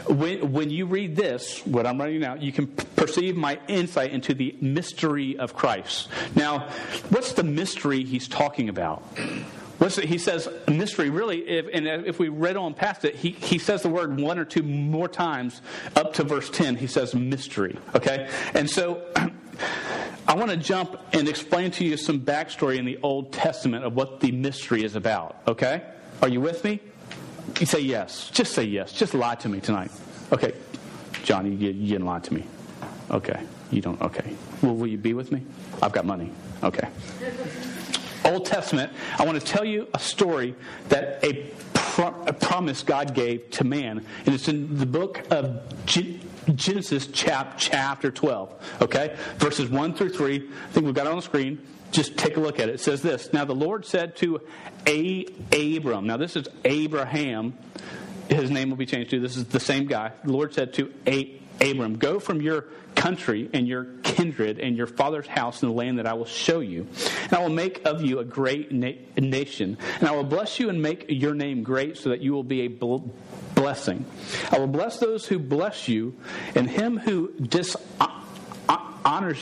when 0.07 0.53
when 0.53 0.69
you 0.69 0.85
read 0.85 1.17
this, 1.17 1.59
what 1.65 1.85
I'm 1.85 1.99
writing 1.99 2.21
now, 2.21 2.35
you 2.35 2.53
can 2.53 2.67
perceive 2.67 3.35
my 3.35 3.59
insight 3.67 4.11
into 4.11 4.33
the 4.33 4.55
mystery 4.61 5.37
of 5.37 5.53
Christ. 5.53 6.07
Now, 6.35 6.69
what's 7.09 7.33
the 7.33 7.43
mystery 7.43 8.05
he's 8.05 8.29
talking 8.29 8.69
about? 8.69 9.03
It, 9.83 10.05
he 10.05 10.17
says 10.17 10.47
mystery 10.67 11.09
really, 11.09 11.39
if, 11.47 11.67
and 11.73 11.87
if 11.87 12.17
we 12.19 12.29
read 12.29 12.55
on 12.55 12.73
past 12.73 13.03
it, 13.05 13.15
he, 13.15 13.31
he 13.31 13.57
says 13.57 13.81
the 13.81 13.89
word 13.89 14.19
one 14.19 14.39
or 14.39 14.45
two 14.45 14.63
more 14.63 15.09
times 15.09 15.61
up 15.95 16.13
to 16.13 16.23
verse 16.23 16.49
10. 16.49 16.77
He 16.77 16.87
says 16.87 17.13
mystery, 17.13 17.77
okay? 17.93 18.29
And 18.53 18.69
so 18.69 19.03
I 20.27 20.35
want 20.35 20.51
to 20.51 20.57
jump 20.57 20.97
and 21.11 21.27
explain 21.27 21.71
to 21.71 21.83
you 21.85 21.97
some 21.97 22.21
backstory 22.21 22.77
in 22.77 22.85
the 22.85 22.97
Old 23.03 23.33
Testament 23.33 23.83
of 23.83 23.93
what 23.93 24.21
the 24.21 24.31
mystery 24.31 24.83
is 24.83 24.95
about, 24.95 25.41
okay? 25.47 25.83
Are 26.21 26.29
you 26.29 26.39
with 26.39 26.63
me? 26.63 26.79
You 27.59 27.65
say 27.65 27.81
yes. 27.81 28.29
Just 28.31 28.53
say 28.53 28.63
yes. 28.63 28.93
Just 28.93 29.13
lie 29.13 29.35
to 29.35 29.49
me 29.49 29.59
tonight. 29.59 29.91
Okay. 30.31 30.53
Johnny, 31.23 31.49
you, 31.49 31.71
you 31.71 31.89
didn't 31.89 32.05
lie 32.05 32.19
to 32.19 32.33
me. 32.33 32.45
Okay. 33.11 33.41
You 33.71 33.81
don't, 33.81 34.01
okay. 34.01 34.33
Well, 34.61 34.75
will 34.75 34.87
you 34.87 34.97
be 34.97 35.13
with 35.13 35.31
me? 35.31 35.43
I've 35.81 35.91
got 35.91 36.05
money. 36.05 36.31
Okay. 36.63 36.87
Old 38.25 38.45
Testament, 38.45 38.91
I 39.17 39.25
want 39.25 39.39
to 39.39 39.45
tell 39.45 39.65
you 39.65 39.87
a 39.93 39.99
story 39.99 40.55
that 40.89 41.23
a, 41.23 41.51
pro- 41.73 42.23
a 42.25 42.33
promise 42.33 42.83
God 42.83 43.13
gave 43.13 43.49
to 43.51 43.63
man. 43.63 44.05
And 44.25 44.35
it's 44.35 44.47
in 44.47 44.77
the 44.77 44.85
book 44.85 45.23
of 45.31 45.61
Genesis, 45.85 47.07
chap- 47.07 47.55
chapter 47.57 48.11
12. 48.11 48.77
Okay? 48.81 49.15
Verses 49.37 49.69
1 49.69 49.93
through 49.95 50.09
3. 50.09 50.35
I 50.35 50.71
think 50.71 50.85
we've 50.85 50.95
got 50.95 51.05
it 51.05 51.09
on 51.09 51.17
the 51.17 51.21
screen. 51.21 51.59
Just 51.91 52.17
take 52.17 52.37
a 52.37 52.39
look 52.39 52.59
at 52.59 52.69
it. 52.69 52.75
It 52.75 52.79
says 52.79 53.01
this 53.01 53.31
Now 53.33 53.45
the 53.45 53.53
Lord 53.55 53.85
said 53.85 54.15
to 54.17 54.41
a- 54.87 55.25
Abram, 55.51 56.07
now 56.07 56.17
this 56.17 56.35
is 56.35 56.47
Abraham. 56.65 57.57
His 58.29 58.49
name 58.49 58.69
will 58.69 58.77
be 58.77 58.85
changed 58.85 59.11
to. 59.11 59.19
This 59.19 59.37
is 59.37 59.45
the 59.45 59.59
same 59.59 59.85
guy. 59.85 60.11
The 60.23 60.31
Lord 60.31 60.53
said 60.53 60.73
to 60.75 60.91
a- 61.05 61.39
Abram, 61.61 61.97
Go 61.97 62.19
from 62.19 62.41
your 62.41 62.65
country 63.03 63.49
and 63.51 63.67
your 63.67 63.83
kindred 64.01 64.59
and 64.59 64.77
your 64.77 64.87
father's 64.87 65.27
house 65.27 65.61
in 65.61 65.67
the 65.67 65.75
land 65.75 65.99
that 65.99 66.07
I 66.07 66.13
will 66.13 66.23
show 66.23 66.61
you. 66.61 66.87
And 67.23 67.33
I 67.33 67.41
will 67.41 67.49
make 67.49 67.85
of 67.85 68.01
you 68.01 68.19
a 68.19 68.23
great 68.23 68.71
na- 68.71 68.93
nation. 69.17 69.77
And 69.99 70.07
I 70.07 70.15
will 70.15 70.23
bless 70.23 70.57
you 70.57 70.69
and 70.69 70.81
make 70.81 71.07
your 71.09 71.33
name 71.33 71.63
great 71.63 71.97
so 71.97 72.09
that 72.11 72.21
you 72.21 72.31
will 72.31 72.45
be 72.45 72.61
a 72.61 72.67
bl- 72.69 73.09
blessing. 73.55 74.05
I 74.53 74.57
will 74.57 74.67
bless 74.67 74.99
those 74.99 75.25
who 75.25 75.37
bless 75.37 75.89
you, 75.89 76.15
and 76.55 76.69
him 76.69 76.97
who 76.97 77.33
dishonors 77.33 77.83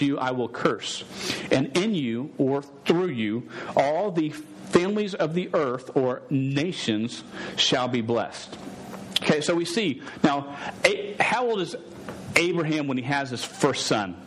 you 0.01 0.17
I 0.17 0.31
will 0.31 0.49
curse. 0.49 1.03
And 1.51 1.77
in 1.77 1.93
you, 1.93 2.33
or 2.39 2.63
through 2.63 3.09
you, 3.09 3.47
all 3.75 4.11
the 4.11 4.31
families 4.71 5.13
of 5.13 5.35
the 5.35 5.51
earth 5.53 5.95
or 5.95 6.23
nations 6.31 7.23
shall 7.57 7.87
be 7.87 8.01
blessed. 8.01 8.57
Okay, 9.31 9.39
so 9.39 9.55
we 9.55 9.63
see 9.63 10.01
now, 10.23 10.57
how 11.17 11.47
old 11.47 11.61
is 11.61 11.77
Abraham 12.35 12.87
when 12.87 12.97
he 12.97 13.03
has 13.03 13.29
his 13.29 13.41
first 13.41 13.85
son? 13.85 14.21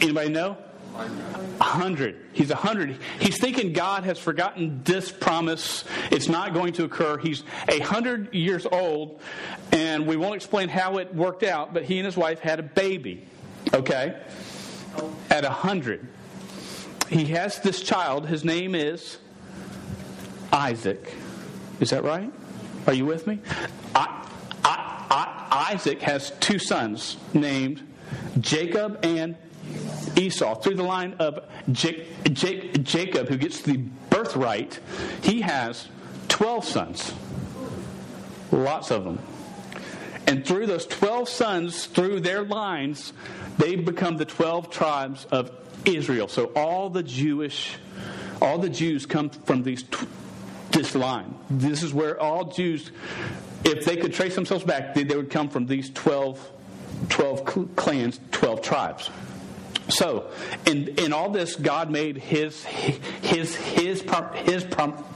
Anybody 0.00 0.30
know? 0.30 0.56
Hundred. 1.60 2.24
He's 2.32 2.50
a 2.50 2.56
hundred. 2.56 2.96
He's 3.20 3.38
thinking 3.38 3.74
God 3.74 4.04
has 4.04 4.18
forgotten 4.18 4.80
this 4.82 5.12
promise. 5.12 5.84
It's 6.10 6.26
not 6.26 6.54
going 6.54 6.72
to 6.74 6.84
occur. 6.84 7.18
He's 7.18 7.42
a 7.68 7.80
hundred 7.80 8.32
years 8.32 8.64
old, 8.64 9.20
and 9.72 10.06
we 10.06 10.16
won't 10.16 10.36
explain 10.36 10.70
how 10.70 10.96
it 10.96 11.14
worked 11.14 11.42
out, 11.42 11.74
but 11.74 11.82
he 11.84 11.98
and 11.98 12.06
his 12.06 12.16
wife 12.16 12.40
had 12.40 12.58
a 12.58 12.62
baby. 12.62 13.26
Okay? 13.74 14.18
At 15.28 15.44
a 15.44 15.50
hundred. 15.50 16.08
He 17.10 17.26
has 17.26 17.60
this 17.60 17.82
child. 17.82 18.26
His 18.26 18.42
name 18.42 18.74
is 18.74 19.18
Isaac. 20.50 21.12
Is 21.78 21.90
that 21.90 22.04
right? 22.04 22.32
Are 22.86 22.94
you 22.94 23.06
with 23.06 23.26
me? 23.26 23.40
I, 23.94 24.16
Isaac 25.70 26.00
has 26.02 26.30
two 26.38 26.58
sons 26.58 27.16
named 27.34 27.82
Jacob 28.40 29.00
and 29.02 29.36
Esau. 30.16 30.54
Through 30.56 30.76
the 30.76 30.84
line 30.84 31.14
of 31.18 31.40
Jacob, 31.72 33.28
who 33.28 33.36
gets 33.36 33.62
the 33.62 33.78
birthright, 34.10 34.78
he 35.22 35.40
has 35.40 35.88
12 36.28 36.64
sons. 36.64 37.14
Lots 38.52 38.90
of 38.90 39.04
them. 39.04 39.18
And 40.28 40.46
through 40.46 40.66
those 40.66 40.86
12 40.86 41.28
sons, 41.28 41.86
through 41.86 42.20
their 42.20 42.44
lines, 42.44 43.12
they 43.58 43.76
become 43.76 44.16
the 44.16 44.24
12 44.24 44.70
tribes 44.70 45.24
of 45.32 45.50
Israel. 45.84 46.28
So 46.28 46.46
all 46.54 46.90
the 46.90 47.02
Jewish, 47.02 47.76
all 48.40 48.58
the 48.58 48.68
Jews 48.68 49.06
come 49.06 49.30
from 49.30 49.62
these 49.62 49.84
this 50.76 50.94
line. 50.94 51.34
This 51.48 51.82
is 51.82 51.94
where 51.94 52.20
all 52.20 52.44
Jews 52.44 52.90
if 53.66 53.84
they 53.84 53.96
could 53.96 54.12
trace 54.12 54.34
themselves 54.34 54.64
back, 54.64 54.94
they, 54.94 55.02
they 55.02 55.16
would 55.16 55.30
come 55.30 55.48
from 55.48 55.66
these 55.66 55.90
12, 55.90 56.50
12 57.08 57.74
clans, 57.76 58.20
12 58.30 58.62
tribes. 58.62 59.10
So, 59.88 60.30
in, 60.66 60.88
in 60.98 61.12
all 61.12 61.30
this, 61.30 61.54
God 61.54 61.90
made 61.90 62.16
his 62.16 62.64
his 62.64 63.54
his 63.54 64.04
his 64.34 64.64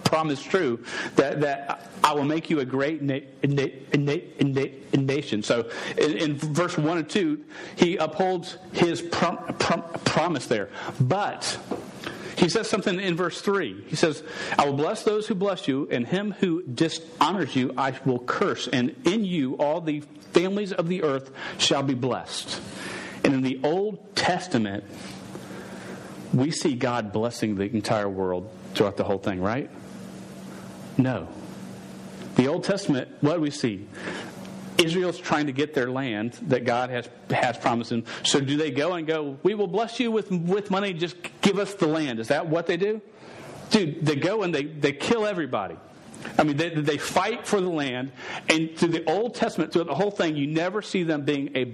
promise 0.05 0.43
true 0.43 0.85
that, 1.17 1.41
that 1.41 1.91
I 2.05 2.13
will 2.13 2.25
make 2.25 2.51
you 2.51 2.61
a 2.61 2.65
great 2.65 3.03
na- 3.03 3.19
na- 3.43 3.67
na- 3.93 4.67
nation. 4.97 5.43
So, 5.43 5.69
in, 5.99 6.17
in, 6.19 6.37
verse 6.37 6.79
one 6.79 6.99
and 6.99 7.09
two, 7.09 7.45
he 7.75 7.97
upholds 7.97 8.59
his 8.73 9.03
prom, 9.03 9.39
prom, 9.59 9.83
promise 10.05 10.47
there. 10.47 10.69
But 11.01 11.59
he 12.41 12.49
says 12.49 12.71
something 12.71 12.99
in 12.99 13.17
verse 13.17 13.43
3. 13.43 13.85
He 13.89 13.97
says, 13.97 14.23
I 14.59 14.65
will 14.65 14.73
bless 14.73 15.03
those 15.03 15.27
who 15.27 15.35
bless 15.35 15.69
you, 15.69 15.87
and 15.91 16.07
him 16.07 16.33
who 16.33 16.63
dishonors 16.63 17.55
you 17.55 17.75
I 17.77 17.93
will 18.07 18.19
curse, 18.19 18.67
and 18.67 18.97
in 19.05 19.27
you 19.27 19.57
all 19.59 19.83
the 19.83 20.01
families 20.33 20.73
of 20.73 20.89
the 20.89 21.03
earth 21.03 21.31
shall 21.59 21.83
be 21.83 21.93
blessed. 21.93 22.59
And 23.25 23.35
in 23.35 23.43
the 23.43 23.61
Old 23.63 24.17
Testament, 24.17 24.85
we 26.33 26.51
see 26.51 26.75
God 26.75 27.13
blessing 27.13 27.57
the 27.57 27.65
entire 27.65 28.09
world 28.09 28.51
throughout 28.75 28.97
the 28.97 29.05
whole 29.05 29.19
thing, 29.19 29.43
right? 29.43 29.69
No. 30.97 31.29
The 32.37 32.49
Old 32.49 32.65
Testament, 32.65 33.09
what 33.21 33.35
do 33.35 33.41
we 33.43 33.51
see? 33.51 33.87
Israel's 34.81 35.19
trying 35.19 35.47
to 35.47 35.53
get 35.53 35.75
their 35.75 35.91
land 35.91 36.33
that 36.43 36.65
God 36.65 36.91
has, 36.91 37.09
has 37.31 37.57
promised 37.57 37.91
them. 37.91 38.05
So 38.25 38.41
do 38.41 38.57
they 38.57 38.71
go 38.71 38.95
and 38.95 39.07
go, 39.07 39.39
we 39.43 39.55
will 39.55 39.67
bless 39.67 40.01
you 40.01 40.11
with, 40.11 40.31
with 40.31 40.71
money, 40.71 40.93
just 40.93 41.17
give 41.41 41.59
us 41.59 41.75
the 41.75 41.87
land? 41.87 42.19
Is 42.21 42.29
that 42.29 42.49
what 42.49 42.67
they 42.67 42.77
do? 42.77 43.01
Dude, 43.71 44.05
they 44.05 44.17
go 44.17 44.43
and 44.43 44.55
they, 44.55 44.65
they 44.65 44.93
kill 44.93 45.27
everybody. 45.27 45.77
I 46.39 46.45
mean, 46.45 46.57
they, 46.57 46.71
they 46.71 46.99
fight 46.99 47.47
for 47.47 47.61
the 47.61 47.69
land. 47.69 48.13
And 48.49 48.77
through 48.77 48.89
the 48.89 49.05
Old 49.09 49.35
Testament, 49.35 49.73
through 49.73 49.85
the 49.85 49.95
whole 49.95 50.11
thing, 50.11 50.37
you 50.37 50.47
never 50.47 50.83
see 50.83 51.03
them 51.03 51.25
being 51.25 51.51
a 51.55 51.65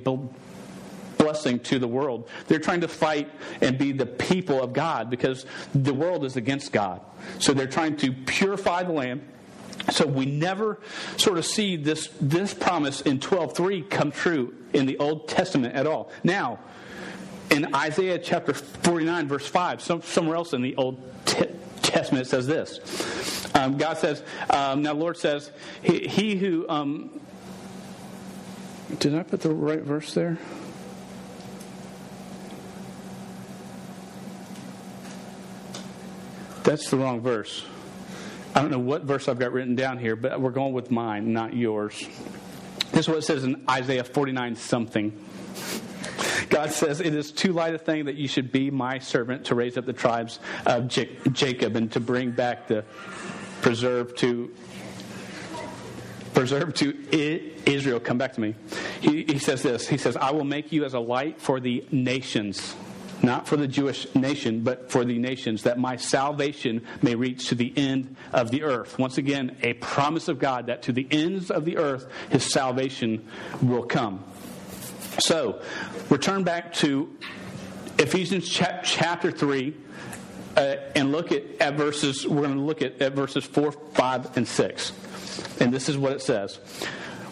blessing 1.19 1.59
to 1.61 1.79
the 1.79 1.89
world. 1.89 2.29
They're 2.47 2.59
trying 2.59 2.83
to 2.83 2.89
fight 2.89 3.31
and 3.61 3.79
be 3.79 3.93
the 3.93 4.07
people 4.07 4.63
of 4.63 4.73
God 4.73 5.11
because 5.11 5.47
the 5.75 5.95
world 5.95 6.25
is 6.25 6.37
against 6.37 6.73
God. 6.73 7.01
So 7.39 7.53
they're 7.53 7.67
trying 7.67 7.97
to 7.99 8.13
purify 8.13 8.83
the 8.83 8.93
land 8.93 9.27
so 9.91 10.07
we 10.07 10.27
never 10.27 10.79
sort 11.17 11.39
of 11.39 11.45
see 11.45 11.77
this, 11.77 12.09
this 12.21 12.53
promise 12.55 13.01
in 13.03 13.19
12.3 13.19 13.89
come 13.89 14.11
true 14.11 14.55
in 14.73 14.87
the 14.87 14.99
Old 14.99 15.29
Testament 15.29 15.75
at 15.75 15.87
all. 15.87 16.11
Now, 16.25 16.59
in 17.51 17.75
Isaiah 17.75 18.19
chapter 18.19 18.53
49, 18.53 19.29
verse 19.29 19.47
5, 19.47 19.81
some, 19.81 20.03
somewhere 20.03 20.37
else 20.37 20.53
in 20.53 20.63
the 20.63 20.75
Old 20.77 21.01
Testament, 21.27 22.27
it 22.27 22.31
says 22.31 22.47
this. 22.47 23.55
Um, 23.55 23.79
God 23.79 23.99
says, 23.99 24.23
um, 24.51 24.83
now 24.83 24.93
Lord 24.93 25.17
says, 25.17 25.51
he, 25.83 26.07
he 26.09 26.37
who, 26.37 26.69
um, 26.69 27.21
did 28.99 29.15
I 29.15 29.23
put 29.23 29.41
the 29.41 29.51
right 29.51 29.83
verse 29.83 30.13
there? 30.15 30.39
That's 36.65 36.91
the 36.91 36.97
wrong 36.97 37.21
verse. 37.21 37.65
I 38.57 38.63
don't 38.63 38.71
know 38.71 38.79
what 38.79 39.03
verse 39.03 39.29
I've 39.29 39.39
got 39.39 39.53
written 39.53 39.75
down 39.75 39.99
here, 39.99 40.17
but 40.17 40.41
we're 40.41 40.51
going 40.51 40.73
with 40.73 40.91
mine, 40.91 41.35
not 41.35 41.53
yours. 41.53 42.09
This 42.91 43.01
is 43.01 43.09
what 43.09 43.19
it 43.19 43.23
says 43.23 43.45
in 43.45 43.63
Isaiah 43.69 44.03
49 44.03 44.57
something. 44.57 45.13
God 46.49 46.71
says, 46.71 47.03
It 47.03 47.15
is 47.15 47.33
too 47.33 47.53
light 47.53 47.75
a 47.75 47.79
thing 47.79 48.07
that 48.07 48.15
you 48.15 48.27
should 48.27 48.51
be 48.51 48.71
my 48.71 48.99
servant 48.99 49.45
to 49.47 49.55
raise 49.55 49.77
up 49.77 49.85
the 49.85 49.93
tribes 49.93 50.39
of 50.65 50.89
Jacob 50.89 51.77
and 51.77 51.93
to 51.93 52.01
bring 52.01 52.31
back 52.31 52.67
the 52.67 52.83
preserve 53.61 54.15
to 54.17 54.51
preserve 56.33 56.73
to 56.77 57.53
Israel. 57.67 58.01
Come 58.01 58.17
back 58.17 58.33
to 58.33 58.41
me. 58.41 58.55
He, 59.03 59.25
he 59.25 59.39
says 59.39 59.63
this 59.63 59.87
He 59.87 59.99
says, 59.99 60.17
I 60.17 60.31
will 60.31 60.45
make 60.45 60.73
you 60.73 60.87
as 60.87 60.95
a 60.95 61.01
light 61.01 61.43
for 61.43 61.61
the 61.61 61.87
nations 61.91 62.75
not 63.23 63.47
for 63.47 63.57
the 63.57 63.69
Jewish 63.69 64.13
nation, 64.15 64.61
but 64.61 64.91
for 64.91 65.05
the 65.05 65.19
nations, 65.19 65.63
that 65.63 65.79
my 65.79 65.97
salvation 65.97 66.87
may 67.03 67.15
reach 67.15 67.49
to 67.49 67.55
the 67.55 67.73
end 67.77 68.17
of 68.33 68.51
the 68.51 68.63
earth. 68.63 68.99
Once 68.99 69.19
again, 69.19 69.57
a 69.63 69.75
promise 69.75 70.29
of 70.29 70.39
God 70.39 70.67
that 70.67 70.83
to 70.83 70.93
the 70.93 71.07
ends 71.11 71.51
of 71.51 71.65
the 71.65 71.79
earth, 71.79 72.07
his 72.31 72.45
salvation 72.45 73.27
will 73.63 73.85
come. 73.85 74.25
So, 75.19 75.63
return 76.11 76.45
back 76.45 76.75
to 76.75 77.17
Ephesians 77.99 78.49
chapter 78.49 79.31
3 79.31 79.75
uh, 80.57 80.77
and 80.95 81.13
look 81.13 81.33
at, 81.33 81.43
at 81.61 81.75
verses, 81.75 82.27
we're 82.27 82.43
going 82.43 82.55
to 82.55 82.61
look 82.61 82.83
at, 82.83 83.01
at 83.01 83.15
verses 83.15 83.45
4, 83.45 83.73
5, 83.73 84.37
and 84.37 84.47
6. 84.47 84.93
And 85.61 85.73
this 85.73 85.89
is 85.89 85.97
what 85.97 86.13
it 86.13 86.23
says. 86.23 86.57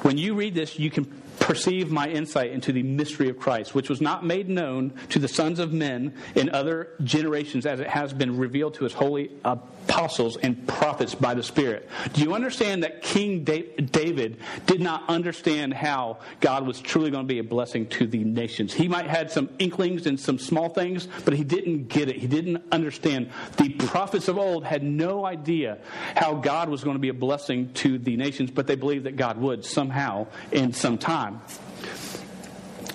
When 0.02 0.18
you 0.18 0.34
read 0.34 0.54
this, 0.54 0.78
you 0.78 0.90
can 0.90 1.04
perceive 1.44 1.90
my 1.90 2.08
insight 2.08 2.52
into 2.52 2.72
the 2.72 2.82
mystery 2.82 3.28
of 3.28 3.38
Christ, 3.38 3.74
which 3.74 3.90
was 3.90 4.00
not 4.00 4.24
made 4.24 4.48
known 4.48 4.94
to 5.10 5.18
the 5.18 5.28
sons 5.28 5.58
of 5.58 5.74
men 5.74 6.14
in 6.34 6.48
other 6.48 6.94
generations 7.02 7.66
as 7.66 7.80
it 7.80 7.86
has 7.86 8.14
been 8.14 8.38
revealed 8.38 8.72
to 8.74 8.84
his 8.84 8.94
holy 8.94 9.30
apostles 9.44 10.38
and 10.38 10.66
prophets 10.66 11.14
by 11.14 11.34
the 11.34 11.42
Spirit. 11.42 11.86
Do 12.14 12.22
you 12.22 12.32
understand 12.32 12.82
that 12.82 13.02
King 13.02 13.44
David 13.44 14.38
did 14.64 14.80
not 14.80 15.06
understand 15.06 15.74
how 15.74 16.20
God 16.40 16.66
was 16.66 16.80
truly 16.80 17.10
going 17.10 17.24
to 17.24 17.28
be 17.28 17.40
a 17.40 17.44
blessing 17.44 17.88
to 17.88 18.06
the 18.06 18.24
nations? 18.24 18.72
He 18.72 18.88
might 18.88 19.06
had 19.06 19.30
some 19.30 19.50
inklings 19.58 20.06
and 20.06 20.18
some 20.18 20.38
small 20.38 20.70
things, 20.70 21.08
but 21.26 21.34
he 21.34 21.44
didn't 21.44 21.88
get 21.88 22.08
it. 22.08 22.16
He 22.16 22.26
didn't 22.26 22.64
understand. 22.72 23.28
The 23.58 23.68
prophets 23.68 24.28
of 24.28 24.38
old 24.38 24.64
had 24.64 24.82
no 24.82 25.26
idea 25.26 25.76
how 26.16 26.36
God 26.36 26.70
was 26.70 26.82
going 26.82 26.96
to 26.96 27.00
be 27.00 27.10
a 27.10 27.14
blessing 27.14 27.70
to 27.74 27.98
the 27.98 28.16
nations, 28.16 28.50
but 28.50 28.66
they 28.66 28.76
believed 28.76 29.04
that 29.04 29.16
God 29.16 29.36
would 29.36 29.62
somehow 29.66 30.26
in 30.50 30.72
some 30.72 30.96
time. 30.96 31.33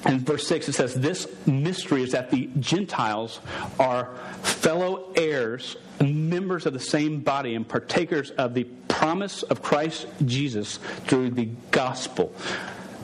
In 0.05 0.19
verse 0.19 0.47
6 0.47 0.69
it 0.69 0.73
says 0.73 0.93
this 0.93 1.27
mystery 1.45 2.03
is 2.03 2.11
that 2.11 2.31
the 2.31 2.49
gentiles 2.59 3.41
are 3.79 4.15
fellow 4.41 5.11
heirs 5.15 5.77
members 6.01 6.65
of 6.65 6.73
the 6.73 6.79
same 6.79 7.19
body 7.19 7.55
and 7.55 7.67
partakers 7.67 8.31
of 8.31 8.53
the 8.53 8.63
promise 8.87 9.43
of 9.43 9.61
christ 9.61 10.07
jesus 10.25 10.77
through 11.05 11.29
the 11.29 11.49
gospel 11.71 12.33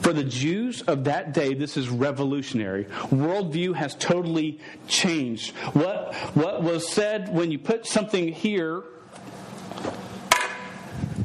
for 0.01 0.13
the 0.13 0.23
Jews 0.23 0.83
of 0.83 1.05
that 1.05 1.33
day, 1.33 1.55
this 1.55 1.77
is 1.77 1.89
revolutionary. 1.89 2.85
Worldview 3.09 3.73
has 3.73 3.95
totally 3.95 4.59
changed. 4.87 5.55
What, 5.73 6.13
what 6.35 6.61
was 6.61 6.87
said 6.87 7.33
when 7.33 7.49
you 7.51 7.57
put 7.57 7.87
something 7.87 8.27
here 8.31 8.83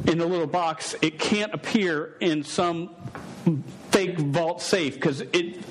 in 0.07 0.17
the 0.17 0.25
little 0.25 0.47
box, 0.47 0.95
it 1.03 1.19
can't 1.19 1.53
appear 1.53 2.17
in 2.21 2.43
some 2.43 2.95
fake 3.91 4.19
vault 4.19 4.63
safe 4.63 4.95
because 4.95 5.21
it 5.21 5.65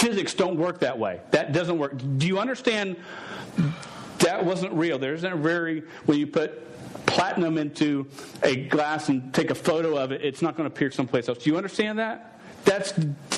physics 0.00 0.34
don't 0.34 0.56
work 0.56 0.80
that 0.80 0.98
way. 0.98 1.20
That 1.30 1.52
doesn't 1.52 1.78
work. 1.78 2.00
Do 2.18 2.26
you 2.26 2.38
understand? 2.38 2.96
That 4.18 4.44
wasn't 4.44 4.72
real. 4.72 4.98
There 4.98 5.14
isn't 5.14 5.32
a 5.32 5.36
very 5.36 5.82
when 6.06 6.18
you 6.18 6.26
put 6.26 6.62
platinum 7.06 7.56
into 7.58 8.06
a 8.42 8.56
glass 8.56 9.08
and 9.08 9.32
take 9.32 9.50
a 9.50 9.54
photo 9.54 9.96
of 9.96 10.12
it, 10.12 10.22
it's 10.24 10.42
not 10.42 10.56
going 10.56 10.68
to 10.68 10.74
appear 10.74 10.90
someplace 10.90 11.28
else. 11.28 11.38
Do 11.38 11.50
you 11.50 11.56
understand 11.56 11.98
that? 11.98 12.40
That 12.64 12.92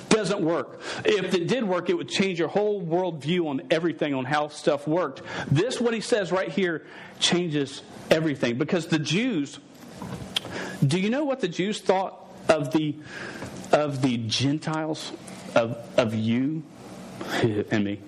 doesn't 0.09 0.41
work. 0.41 0.81
If 1.05 1.35
it 1.35 1.49
did 1.49 1.63
work, 1.63 1.91
it 1.91 1.95
would 1.95 2.09
change 2.09 2.39
your 2.39 2.49
whole 2.49 2.83
worldview 2.83 3.47
on 3.47 3.63
everything, 3.71 4.15
on 4.15 4.25
how 4.25 4.49
stuff 4.49 4.89
worked. 4.89 5.23
This, 5.51 5.81
what 5.81 5.93
he 5.93 6.01
says 6.01 6.33
right 6.33 6.49
here, 6.49 6.87
changes 7.21 7.83
everything. 8.11 8.57
Because 8.57 8.87
the 8.87 8.99
Jews, 8.99 9.59
do 10.85 10.99
you 10.99 11.11
know 11.11 11.25
what 11.25 11.41
the 11.41 11.49
Jews 11.49 11.81
thought 11.81 12.27
of 12.49 12.73
the 12.73 12.97
of 13.73 14.03
the 14.03 14.17
Gentiles, 14.19 15.13
of 15.55 15.77
of 15.97 16.15
you 16.15 16.63
and 17.43 17.85
me? 17.85 18.01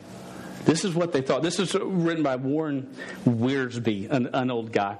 This 0.64 0.84
is 0.84 0.94
what 0.94 1.12
they 1.12 1.22
thought. 1.22 1.42
This 1.42 1.58
is 1.58 1.74
written 1.74 2.22
by 2.22 2.36
Warren 2.36 2.94
Wiersbe, 3.24 4.10
an, 4.10 4.28
an 4.34 4.50
old 4.50 4.72
guy, 4.72 4.96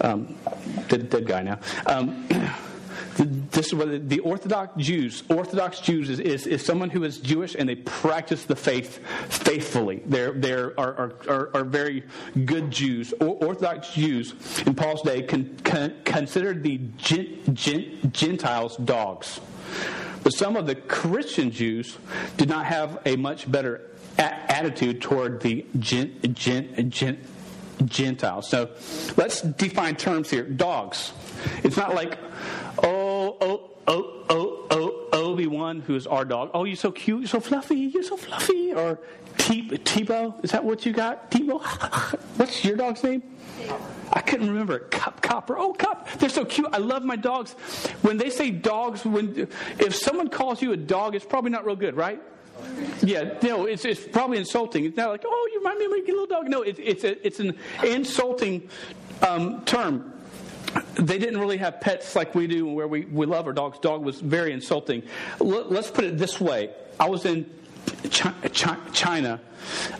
um, 0.00 0.34
dead, 0.88 1.08
dead, 1.08 1.26
guy 1.26 1.42
now. 1.42 1.60
Um, 1.86 2.26
this 3.18 3.68
is 3.68 3.74
what 3.74 4.08
the 4.08 4.20
Orthodox 4.20 4.76
Jews, 4.76 5.24
Orthodox 5.28 5.80
Jews 5.80 6.08
is, 6.08 6.20
is, 6.20 6.46
is, 6.46 6.64
someone 6.64 6.90
who 6.90 7.04
is 7.04 7.18
Jewish 7.18 7.56
and 7.56 7.68
they 7.68 7.74
practice 7.74 8.44
the 8.44 8.54
faith 8.54 8.98
faithfully. 9.28 10.02
They're, 10.06 10.32
they're 10.32 10.78
are, 10.78 11.14
are, 11.28 11.50
are, 11.54 11.64
very 11.64 12.04
good 12.44 12.70
Jews. 12.70 13.12
Orthodox 13.20 13.92
Jews 13.92 14.34
in 14.66 14.74
Paul's 14.74 15.02
day 15.02 15.22
con, 15.22 15.56
con, 15.64 15.94
considered 16.04 16.62
the 16.62 16.78
Gentiles 16.98 18.76
dogs. 18.76 19.40
But 20.22 20.32
some 20.34 20.56
of 20.56 20.66
the 20.66 20.74
Christian 20.74 21.50
Jews 21.50 21.98
did 22.36 22.48
not 22.48 22.66
have 22.66 23.00
a 23.04 23.16
much 23.16 23.50
better 23.50 23.90
a- 24.18 24.52
attitude 24.52 25.00
toward 25.00 25.40
the 25.40 25.66
gen, 25.78 26.18
gen, 26.34 26.90
gen, 26.90 27.18
Gentiles. 27.84 28.48
So 28.48 28.70
let's 29.16 29.42
define 29.42 29.96
terms 29.96 30.30
here. 30.30 30.44
Dogs. 30.44 31.12
It's 31.62 31.76
not 31.76 31.94
like, 31.94 32.18
oh, 33.40 33.70
oh, 33.86 34.24
oh, 34.30 34.66
oh, 34.70 35.08
Obi 35.12 35.46
Wan, 35.46 35.80
who 35.80 35.94
is 35.94 36.06
our 36.06 36.24
dog. 36.24 36.50
Oh, 36.54 36.64
you're 36.64 36.76
so 36.76 36.92
cute, 36.92 37.20
you're 37.20 37.28
so 37.28 37.40
fluffy, 37.40 37.76
you're 37.76 38.02
so 38.02 38.16
fluffy. 38.16 38.72
Or 38.72 38.98
Tebow, 39.36 40.44
is 40.44 40.50
that 40.50 40.64
what 40.64 40.84
you 40.84 40.92
got? 40.92 41.30
Tebow? 41.30 41.60
What's 42.36 42.64
your 42.64 42.76
dog's 42.76 43.02
name? 43.02 43.22
I 44.12 44.20
couldn't 44.20 44.48
remember. 44.48 44.78
Cop, 44.78 45.20
copper. 45.22 45.58
Oh, 45.58 45.72
cop. 45.72 46.08
They're 46.18 46.28
so 46.28 46.44
cute. 46.44 46.68
I 46.72 46.78
love 46.78 47.04
my 47.04 47.16
dogs. 47.16 47.52
When 48.02 48.16
they 48.16 48.30
say 48.30 48.50
dogs, 48.50 49.04
when 49.04 49.48
if 49.78 49.94
someone 49.94 50.28
calls 50.28 50.62
you 50.62 50.72
a 50.72 50.76
dog, 50.76 51.14
it's 51.14 51.24
probably 51.24 51.50
not 51.50 51.66
real 51.66 51.76
good, 51.76 51.96
right? 51.96 52.20
Yeah, 53.02 53.34
no, 53.42 53.66
it's, 53.66 53.84
it's 53.84 54.04
probably 54.06 54.38
insulting. 54.38 54.84
It's 54.84 54.96
not 54.96 55.10
like, 55.10 55.22
oh, 55.24 55.50
you 55.52 55.60
remind 55.60 55.78
me 55.78 55.84
of 55.84 55.90
my 55.92 56.02
little 56.06 56.26
dog. 56.26 56.48
No, 56.48 56.62
it, 56.62 56.78
it's, 56.78 57.04
a, 57.04 57.26
it's 57.26 57.40
an 57.40 57.56
insulting 57.84 58.68
um, 59.26 59.64
term. 59.64 60.12
They 60.94 61.18
didn't 61.18 61.40
really 61.40 61.58
have 61.58 61.80
pets 61.80 62.16
like 62.16 62.34
we 62.34 62.46
do 62.46 62.66
where 62.66 62.88
we, 62.88 63.04
we 63.04 63.26
love 63.26 63.46
our 63.46 63.52
dogs. 63.52 63.78
Dog 63.78 64.04
was 64.04 64.20
very 64.20 64.52
insulting. 64.52 65.02
L- 65.40 65.66
let's 65.68 65.90
put 65.90 66.04
it 66.04 66.18
this 66.18 66.40
way 66.40 66.70
I 66.98 67.08
was 67.08 67.24
in 67.24 67.48
China 68.10 69.40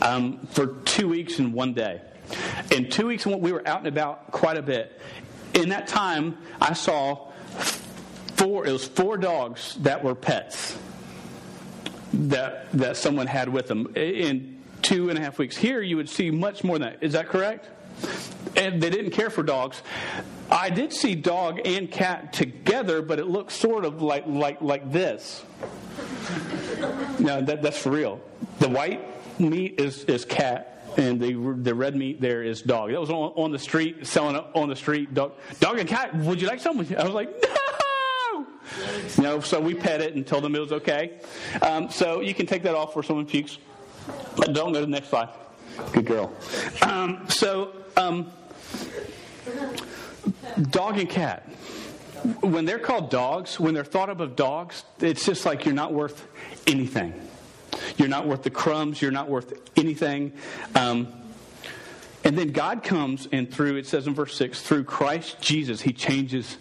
um, 0.02 0.46
for 0.48 0.66
two 0.84 1.08
weeks 1.08 1.38
and 1.38 1.52
one 1.52 1.74
day. 1.74 2.00
In 2.70 2.90
two 2.90 3.06
weeks, 3.06 3.24
we 3.24 3.52
were 3.52 3.66
out 3.66 3.78
and 3.78 3.86
about 3.86 4.32
quite 4.32 4.56
a 4.56 4.62
bit. 4.62 5.00
In 5.54 5.70
that 5.70 5.86
time, 5.86 6.36
I 6.60 6.72
saw 6.74 7.30
four, 8.36 8.66
it 8.66 8.72
was 8.72 8.86
four 8.86 9.16
dogs 9.16 9.76
that 9.80 10.02
were 10.04 10.14
pets 10.14 10.76
that, 12.12 12.70
that 12.72 12.96
someone 12.96 13.26
had 13.26 13.48
with 13.48 13.68
them 13.68 13.92
in 13.96 14.60
two 14.82 15.08
and 15.08 15.18
a 15.18 15.22
half 15.22 15.38
weeks. 15.38 15.56
Here, 15.56 15.80
you 15.80 15.96
would 15.96 16.08
see 16.08 16.30
much 16.30 16.64
more 16.64 16.78
than 16.78 16.92
that. 16.92 17.02
Is 17.02 17.12
that 17.14 17.28
correct? 17.28 17.68
And 18.56 18.82
they 18.82 18.90
didn't 18.90 19.12
care 19.12 19.30
for 19.30 19.42
dogs. 19.42 19.82
I 20.50 20.70
did 20.70 20.92
see 20.92 21.14
dog 21.14 21.60
and 21.64 21.90
cat 21.90 22.32
together, 22.32 23.02
but 23.02 23.18
it 23.18 23.26
looked 23.26 23.52
sort 23.52 23.84
of 23.84 24.00
like 24.02 24.24
like 24.26 24.60
like 24.60 24.90
this. 24.90 25.44
no, 27.18 27.42
that, 27.42 27.60
that's 27.62 27.78
for 27.78 27.90
real. 27.90 28.20
The 28.60 28.68
white 28.68 29.04
meat 29.40 29.80
is, 29.80 30.04
is 30.04 30.24
cat, 30.24 30.82
and 30.96 31.20
the 31.20 31.32
the 31.62 31.74
red 31.74 31.96
meat 31.96 32.20
there 32.20 32.42
is 32.42 32.62
dog. 32.62 32.90
That 32.90 33.00
was 33.00 33.10
on, 33.10 33.32
on 33.36 33.52
the 33.52 33.58
street 33.58 34.06
selling 34.06 34.36
on 34.36 34.68
the 34.68 34.76
street. 34.76 35.12
Dog, 35.14 35.32
dog 35.60 35.78
and 35.78 35.88
cat. 35.88 36.14
Would 36.14 36.40
you 36.40 36.48
like 36.48 36.60
some? 36.60 36.78
I 36.78 37.04
was 37.04 37.14
like, 37.14 37.30
no. 37.30 38.46
You 39.16 39.22
know, 39.22 39.40
so 39.40 39.60
we 39.60 39.74
pet 39.74 40.00
it 40.00 40.14
and 40.14 40.26
told 40.26 40.44
them 40.44 40.54
it 40.54 40.60
was 40.60 40.72
okay. 40.72 41.20
Um, 41.62 41.90
so 41.90 42.20
you 42.20 42.34
can 42.34 42.46
take 42.46 42.62
that 42.62 42.74
off 42.74 42.92
for 42.92 43.02
someone 43.02 43.26
pukes. 43.26 43.58
But 44.36 44.52
don't 44.52 44.72
go 44.72 44.80
to 44.80 44.86
the 44.86 44.90
next 44.90 45.08
slide. 45.08 45.28
Good 45.92 46.06
girl. 46.06 46.32
Um, 46.82 47.26
so, 47.28 47.72
um, 47.96 48.30
dog 50.70 50.98
and 50.98 51.08
cat. 51.08 51.48
When 52.40 52.64
they're 52.64 52.78
called 52.78 53.10
dogs, 53.10 53.60
when 53.60 53.74
they're 53.74 53.84
thought 53.84 54.10
of 54.10 54.20
as 54.20 54.30
dogs, 54.30 54.84
it's 55.00 55.24
just 55.24 55.46
like 55.46 55.64
you're 55.64 55.74
not 55.74 55.92
worth 55.92 56.26
anything. 56.66 57.14
You're 57.96 58.08
not 58.08 58.26
worth 58.26 58.42
the 58.42 58.50
crumbs. 58.50 59.00
You're 59.00 59.12
not 59.12 59.28
worth 59.28 59.52
anything. 59.76 60.32
Um, 60.74 61.08
and 62.24 62.36
then 62.36 62.50
God 62.50 62.82
comes 62.82 63.28
and 63.30 63.52
through, 63.52 63.76
it 63.76 63.86
says 63.86 64.06
in 64.06 64.14
verse 64.14 64.34
6, 64.36 64.60
through 64.62 64.84
Christ 64.84 65.40
Jesus, 65.40 65.80
he 65.80 65.92
changes 65.92 66.56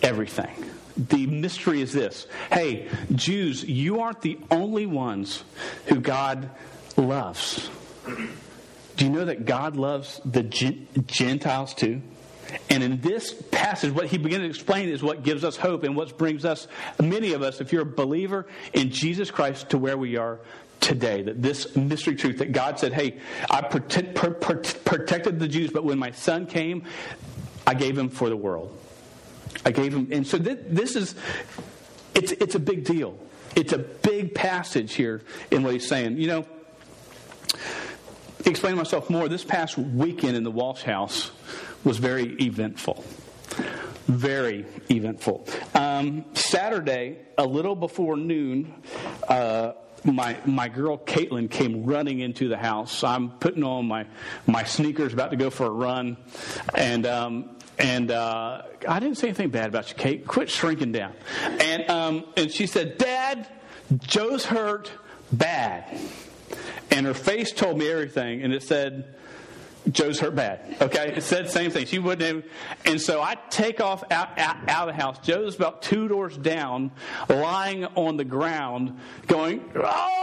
everything 0.00 0.50
the 0.96 1.26
mystery 1.26 1.80
is 1.80 1.92
this 1.92 2.26
hey, 2.50 2.88
Jews, 3.14 3.64
you 3.64 4.00
aren't 4.00 4.20
the 4.20 4.38
only 4.50 4.86
ones 4.86 5.44
who 5.86 6.00
God 6.00 6.50
loves. 6.96 7.70
Do 8.96 9.04
you 9.04 9.10
know 9.10 9.24
that 9.24 9.46
God 9.46 9.76
loves 9.76 10.20
the 10.24 10.42
Gentiles 10.42 11.74
too? 11.74 12.02
And 12.70 12.82
in 12.82 13.00
this 13.00 13.32
passage, 13.50 13.92
what 13.92 14.06
he 14.06 14.18
begins 14.18 14.42
to 14.42 14.48
explain 14.48 14.88
is 14.88 15.02
what 15.02 15.22
gives 15.22 15.44
us 15.44 15.56
hope 15.56 15.84
and 15.84 15.96
what 15.96 16.16
brings 16.18 16.44
us, 16.44 16.68
many 17.00 17.32
of 17.32 17.42
us, 17.42 17.60
if 17.60 17.72
you're 17.72 17.82
a 17.82 17.86
believer 17.86 18.46
in 18.72 18.90
Jesus 18.90 19.30
Christ, 19.30 19.70
to 19.70 19.78
where 19.78 19.96
we 19.96 20.16
are 20.16 20.40
today. 20.80 21.22
That 21.22 21.42
this 21.42 21.74
mystery 21.76 22.16
truth 22.16 22.38
that 22.38 22.52
God 22.52 22.78
said, 22.78 22.92
hey, 22.92 23.20
I 23.50 23.62
protect, 23.62 24.14
protected 24.14 25.38
the 25.38 25.48
Jews, 25.48 25.70
but 25.70 25.84
when 25.84 25.98
my 25.98 26.10
son 26.10 26.46
came, 26.46 26.84
I 27.66 27.74
gave 27.74 27.96
him 27.96 28.08
for 28.08 28.28
the 28.28 28.36
world. 28.36 28.76
I 29.64 29.70
gave 29.70 29.94
him, 29.94 30.08
and 30.10 30.26
so 30.26 30.38
this, 30.38 30.58
this 30.66 30.96
is, 30.96 31.14
it's, 32.14 32.32
it's 32.32 32.54
a 32.54 32.60
big 32.60 32.84
deal. 32.84 33.16
It's 33.54 33.72
a 33.72 33.78
big 33.78 34.34
passage 34.34 34.94
here 34.94 35.22
in 35.50 35.62
what 35.62 35.74
he's 35.74 35.86
saying. 35.86 36.16
You 36.16 36.26
know, 36.26 36.46
explain 38.50 38.76
myself 38.76 39.10
more. 39.10 39.28
This 39.28 39.44
past 39.44 39.78
weekend 39.78 40.36
in 40.36 40.44
the 40.44 40.50
Walsh 40.50 40.82
House 40.82 41.30
was 41.84 41.98
very 41.98 42.34
eventful. 42.40 43.04
Very 44.06 44.66
eventful. 44.90 45.46
Um, 45.74 46.24
Saturday, 46.34 47.18
a 47.38 47.44
little 47.44 47.76
before 47.76 48.16
noon, 48.16 48.74
uh, 49.28 49.72
my 50.04 50.36
my 50.44 50.68
girl 50.68 50.98
Caitlin 50.98 51.48
came 51.48 51.84
running 51.84 52.20
into 52.20 52.48
the 52.48 52.56
house. 52.56 53.04
I'm 53.04 53.30
putting 53.30 53.62
on 53.62 53.86
my 53.86 54.06
my 54.46 54.64
sneakers, 54.64 55.12
about 55.12 55.30
to 55.30 55.36
go 55.36 55.50
for 55.50 55.66
a 55.66 55.70
run, 55.70 56.16
and 56.74 57.06
um, 57.06 57.56
and 57.78 58.10
uh, 58.10 58.62
I 58.88 59.00
didn't 59.00 59.18
say 59.18 59.28
anything 59.28 59.50
bad 59.50 59.68
about 59.68 59.88
you, 59.88 59.94
Kate. 59.94 60.26
Quit 60.26 60.50
shrinking 60.50 60.92
down. 60.92 61.12
And 61.60 61.88
um, 61.90 62.24
and 62.36 62.50
she 62.50 62.66
said, 62.66 62.98
Dad, 62.98 63.46
Joe's 63.98 64.44
hurt 64.44 64.90
bad, 65.30 65.84
and 66.92 67.06
her 67.06 67.14
face 67.14 67.50
told 67.52 67.78
me 67.78 67.88
everything, 67.90 68.42
and 68.42 68.52
it 68.52 68.62
said. 68.62 69.14
Joe's 69.90 70.20
hurt 70.20 70.36
bad. 70.36 70.76
Okay, 70.80 71.12
it 71.16 71.24
said 71.24 71.46
the 71.46 71.50
same 71.50 71.72
thing. 71.72 71.86
She 71.86 71.98
wouldn't 71.98 72.22
have, 72.22 72.44
and 72.84 73.00
so 73.00 73.20
I 73.20 73.34
take 73.50 73.80
off 73.80 74.04
out, 74.12 74.38
out, 74.38 74.68
out 74.68 74.88
of 74.88 74.94
the 74.94 75.02
house. 75.02 75.18
Joe's 75.18 75.56
about 75.56 75.82
two 75.82 76.06
doors 76.06 76.36
down, 76.38 76.92
lying 77.28 77.84
on 77.84 78.16
the 78.16 78.24
ground, 78.24 79.00
going, 79.26 79.68
"Oh!" 79.74 80.20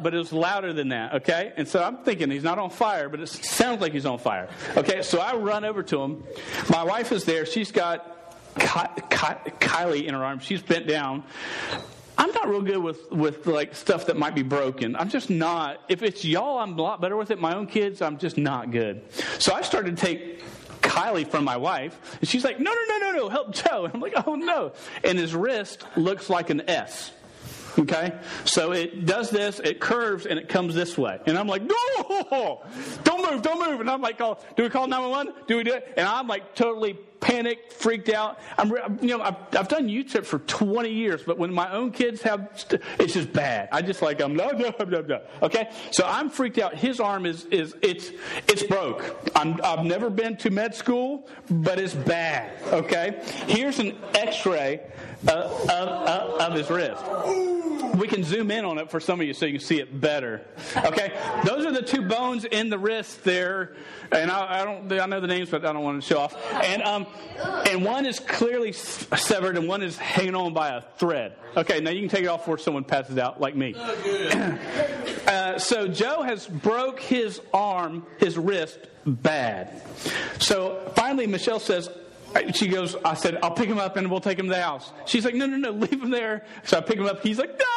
But 0.00 0.14
it 0.14 0.16
was 0.16 0.32
louder 0.32 0.72
than 0.72 0.88
that. 0.88 1.16
Okay, 1.16 1.52
and 1.58 1.68
so 1.68 1.82
I'm 1.82 1.98
thinking 1.98 2.30
he's 2.30 2.42
not 2.42 2.58
on 2.58 2.70
fire, 2.70 3.10
but 3.10 3.20
it 3.20 3.28
sounds 3.28 3.82
like 3.82 3.92
he's 3.92 4.06
on 4.06 4.16
fire. 4.18 4.48
Okay, 4.74 5.02
so 5.02 5.18
I 5.18 5.36
run 5.36 5.66
over 5.66 5.82
to 5.82 6.00
him. 6.00 6.24
My 6.70 6.82
wife 6.82 7.12
is 7.12 7.24
there. 7.24 7.44
She's 7.44 7.72
got 7.72 8.32
Kylie 8.54 10.06
in 10.06 10.14
her 10.14 10.24
arms. 10.24 10.44
She's 10.44 10.62
bent 10.62 10.86
down. 10.86 11.24
I'm 12.26 12.32
not 12.32 12.48
real 12.48 12.62
good 12.62 12.78
with 12.78 13.08
with 13.12 13.46
like 13.46 13.76
stuff 13.76 14.06
that 14.06 14.16
might 14.16 14.34
be 14.34 14.42
broken. 14.42 14.96
I'm 14.96 15.08
just 15.08 15.30
not. 15.30 15.80
If 15.88 16.02
it's 16.02 16.24
y'all, 16.24 16.58
I'm 16.58 16.76
a 16.76 16.82
lot 16.82 17.00
better 17.00 17.16
with 17.16 17.30
it. 17.30 17.40
My 17.40 17.54
own 17.54 17.68
kids, 17.68 18.02
I'm 18.02 18.18
just 18.18 18.36
not 18.36 18.72
good. 18.72 19.02
So 19.38 19.54
I 19.54 19.62
started 19.62 19.96
to 19.96 20.04
take 20.04 20.42
Kylie 20.80 21.28
from 21.28 21.44
my 21.44 21.56
wife, 21.56 22.18
and 22.18 22.28
she's 22.28 22.42
like, 22.42 22.58
"No, 22.58 22.72
no, 22.72 22.98
no, 22.98 22.98
no, 22.98 23.16
no, 23.16 23.28
help 23.28 23.54
Joe." 23.54 23.84
And 23.84 23.94
I'm 23.94 24.00
like, 24.00 24.14
"Oh 24.26 24.34
no!" 24.34 24.72
And 25.04 25.16
his 25.16 25.36
wrist 25.36 25.84
looks 25.96 26.28
like 26.28 26.50
an 26.50 26.68
S. 26.68 27.12
Okay? 27.78 28.18
So 28.44 28.72
it 28.72 29.04
does 29.04 29.30
this, 29.30 29.60
it 29.60 29.80
curves, 29.80 30.26
and 30.26 30.38
it 30.38 30.48
comes 30.48 30.74
this 30.74 30.96
way. 30.96 31.20
And 31.26 31.38
I'm 31.38 31.46
like, 31.46 31.62
no! 31.62 32.62
Don't 33.04 33.30
move, 33.30 33.42
don't 33.42 33.70
move. 33.70 33.80
And 33.80 33.90
I'm 33.90 34.00
like, 34.00 34.18
oh, 34.20 34.38
do 34.56 34.62
we 34.62 34.70
call 34.70 34.86
911? 34.86 35.44
Do 35.46 35.58
we 35.58 35.64
do 35.64 35.74
it? 35.74 35.92
And 35.96 36.08
I'm 36.08 36.26
like 36.26 36.54
totally 36.54 36.94
panicked, 37.20 37.72
freaked 37.72 38.08
out. 38.08 38.38
I'm, 38.58 38.70
you 39.00 39.16
know, 39.16 39.22
I've, 39.22 39.36
I've 39.56 39.68
done 39.68 39.88
YouTube 39.88 40.24
for 40.24 40.38
20 40.40 40.90
years, 40.90 41.22
but 41.22 41.38
when 41.38 41.52
my 41.52 41.72
own 41.72 41.90
kids 41.92 42.22
have, 42.22 42.48
it's 42.98 43.14
just 43.14 43.32
bad. 43.32 43.68
I 43.72 43.82
just 43.82 44.02
like, 44.02 44.20
I'm 44.20 44.34
no, 44.36 44.50
no, 44.50 44.72
no, 44.84 45.00
no. 45.00 45.20
Okay? 45.42 45.70
So 45.90 46.04
I'm 46.06 46.30
freaked 46.30 46.58
out. 46.58 46.74
His 46.74 47.00
arm 47.00 47.26
is, 47.26 47.44
is 47.46 47.74
it's, 47.82 48.10
it's 48.48 48.62
broke. 48.62 49.16
I'm, 49.34 49.60
I've 49.62 49.84
never 49.84 50.10
been 50.10 50.36
to 50.38 50.50
med 50.50 50.74
school, 50.74 51.28
but 51.50 51.78
it's 51.78 51.94
bad. 51.94 52.62
Okay? 52.72 53.20
Here's 53.46 53.78
an 53.78 53.96
x-ray 54.14 54.80
uh, 55.28 55.32
of, 55.32 55.68
of, 55.68 56.40
of 56.40 56.54
his 56.54 56.70
wrist 56.70 57.65
we 57.96 58.08
can 58.08 58.24
zoom 58.24 58.50
in 58.50 58.64
on 58.64 58.78
it 58.78 58.90
for 58.90 59.00
some 59.00 59.20
of 59.20 59.26
you 59.26 59.34
so 59.34 59.46
you 59.46 59.52
can 59.52 59.60
see 59.60 59.80
it 59.80 60.00
better. 60.00 60.42
Okay, 60.76 61.12
those 61.44 61.66
are 61.66 61.72
the 61.72 61.82
two 61.82 62.02
bones 62.02 62.44
in 62.44 62.68
the 62.68 62.78
wrist 62.78 63.24
there, 63.24 63.74
and 64.12 64.30
I, 64.30 64.62
I 64.62 64.64
don't 64.64 64.92
I 64.92 65.06
know 65.06 65.20
the 65.20 65.26
names, 65.26 65.50
but 65.50 65.64
I 65.64 65.72
don't 65.72 65.82
want 65.82 66.02
to 66.02 66.06
show 66.06 66.18
off. 66.18 66.36
And 66.52 66.82
um, 66.82 67.06
and 67.68 67.84
one 67.84 68.06
is 68.06 68.20
clearly 68.20 68.72
severed, 68.72 69.56
and 69.56 69.68
one 69.68 69.82
is 69.82 69.96
hanging 69.96 70.34
on 70.34 70.52
by 70.52 70.70
a 70.70 70.82
thread. 70.98 71.36
Okay, 71.56 71.80
now 71.80 71.90
you 71.90 72.00
can 72.00 72.08
take 72.08 72.24
it 72.24 72.28
off 72.28 72.40
before 72.40 72.58
someone 72.58 72.84
passes 72.84 73.18
out 73.18 73.40
like 73.40 73.56
me. 73.56 73.74
uh, 75.26 75.58
so 75.58 75.88
Joe 75.88 76.22
has 76.22 76.46
broke 76.46 77.00
his 77.00 77.40
arm, 77.54 78.06
his 78.18 78.36
wrist 78.36 78.78
bad. 79.06 79.82
So 80.38 80.92
finally, 80.94 81.26
Michelle 81.26 81.60
says, 81.60 81.88
she 82.54 82.68
goes, 82.68 82.96
I 83.04 83.14
said, 83.14 83.38
I'll 83.42 83.52
pick 83.52 83.68
him 83.68 83.78
up 83.78 83.96
and 83.96 84.10
we'll 84.10 84.20
take 84.20 84.38
him 84.38 84.46
to 84.46 84.54
the 84.54 84.60
house. 84.60 84.92
She's 85.06 85.24
like, 85.24 85.34
no, 85.34 85.46
no, 85.46 85.56
no, 85.56 85.70
leave 85.70 85.92
him 85.92 86.10
there. 86.10 86.44
So 86.64 86.78
I 86.78 86.80
pick 86.80 86.98
him 86.98 87.06
up. 87.06 87.22
He's 87.22 87.38
like, 87.38 87.58
no! 87.58 87.75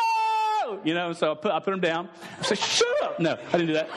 You 0.84 0.94
know, 0.94 1.14
so 1.14 1.32
I 1.32 1.36
put, 1.36 1.52
I 1.52 1.60
put 1.60 1.74
him 1.74 1.80
down. 1.80 2.10
I 2.40 2.44
said, 2.44 2.58
shut 2.60 3.04
up. 3.04 3.20
No, 3.20 3.38
I 3.48 3.52
didn't 3.52 3.68
do 3.68 3.74
that. 3.74 3.90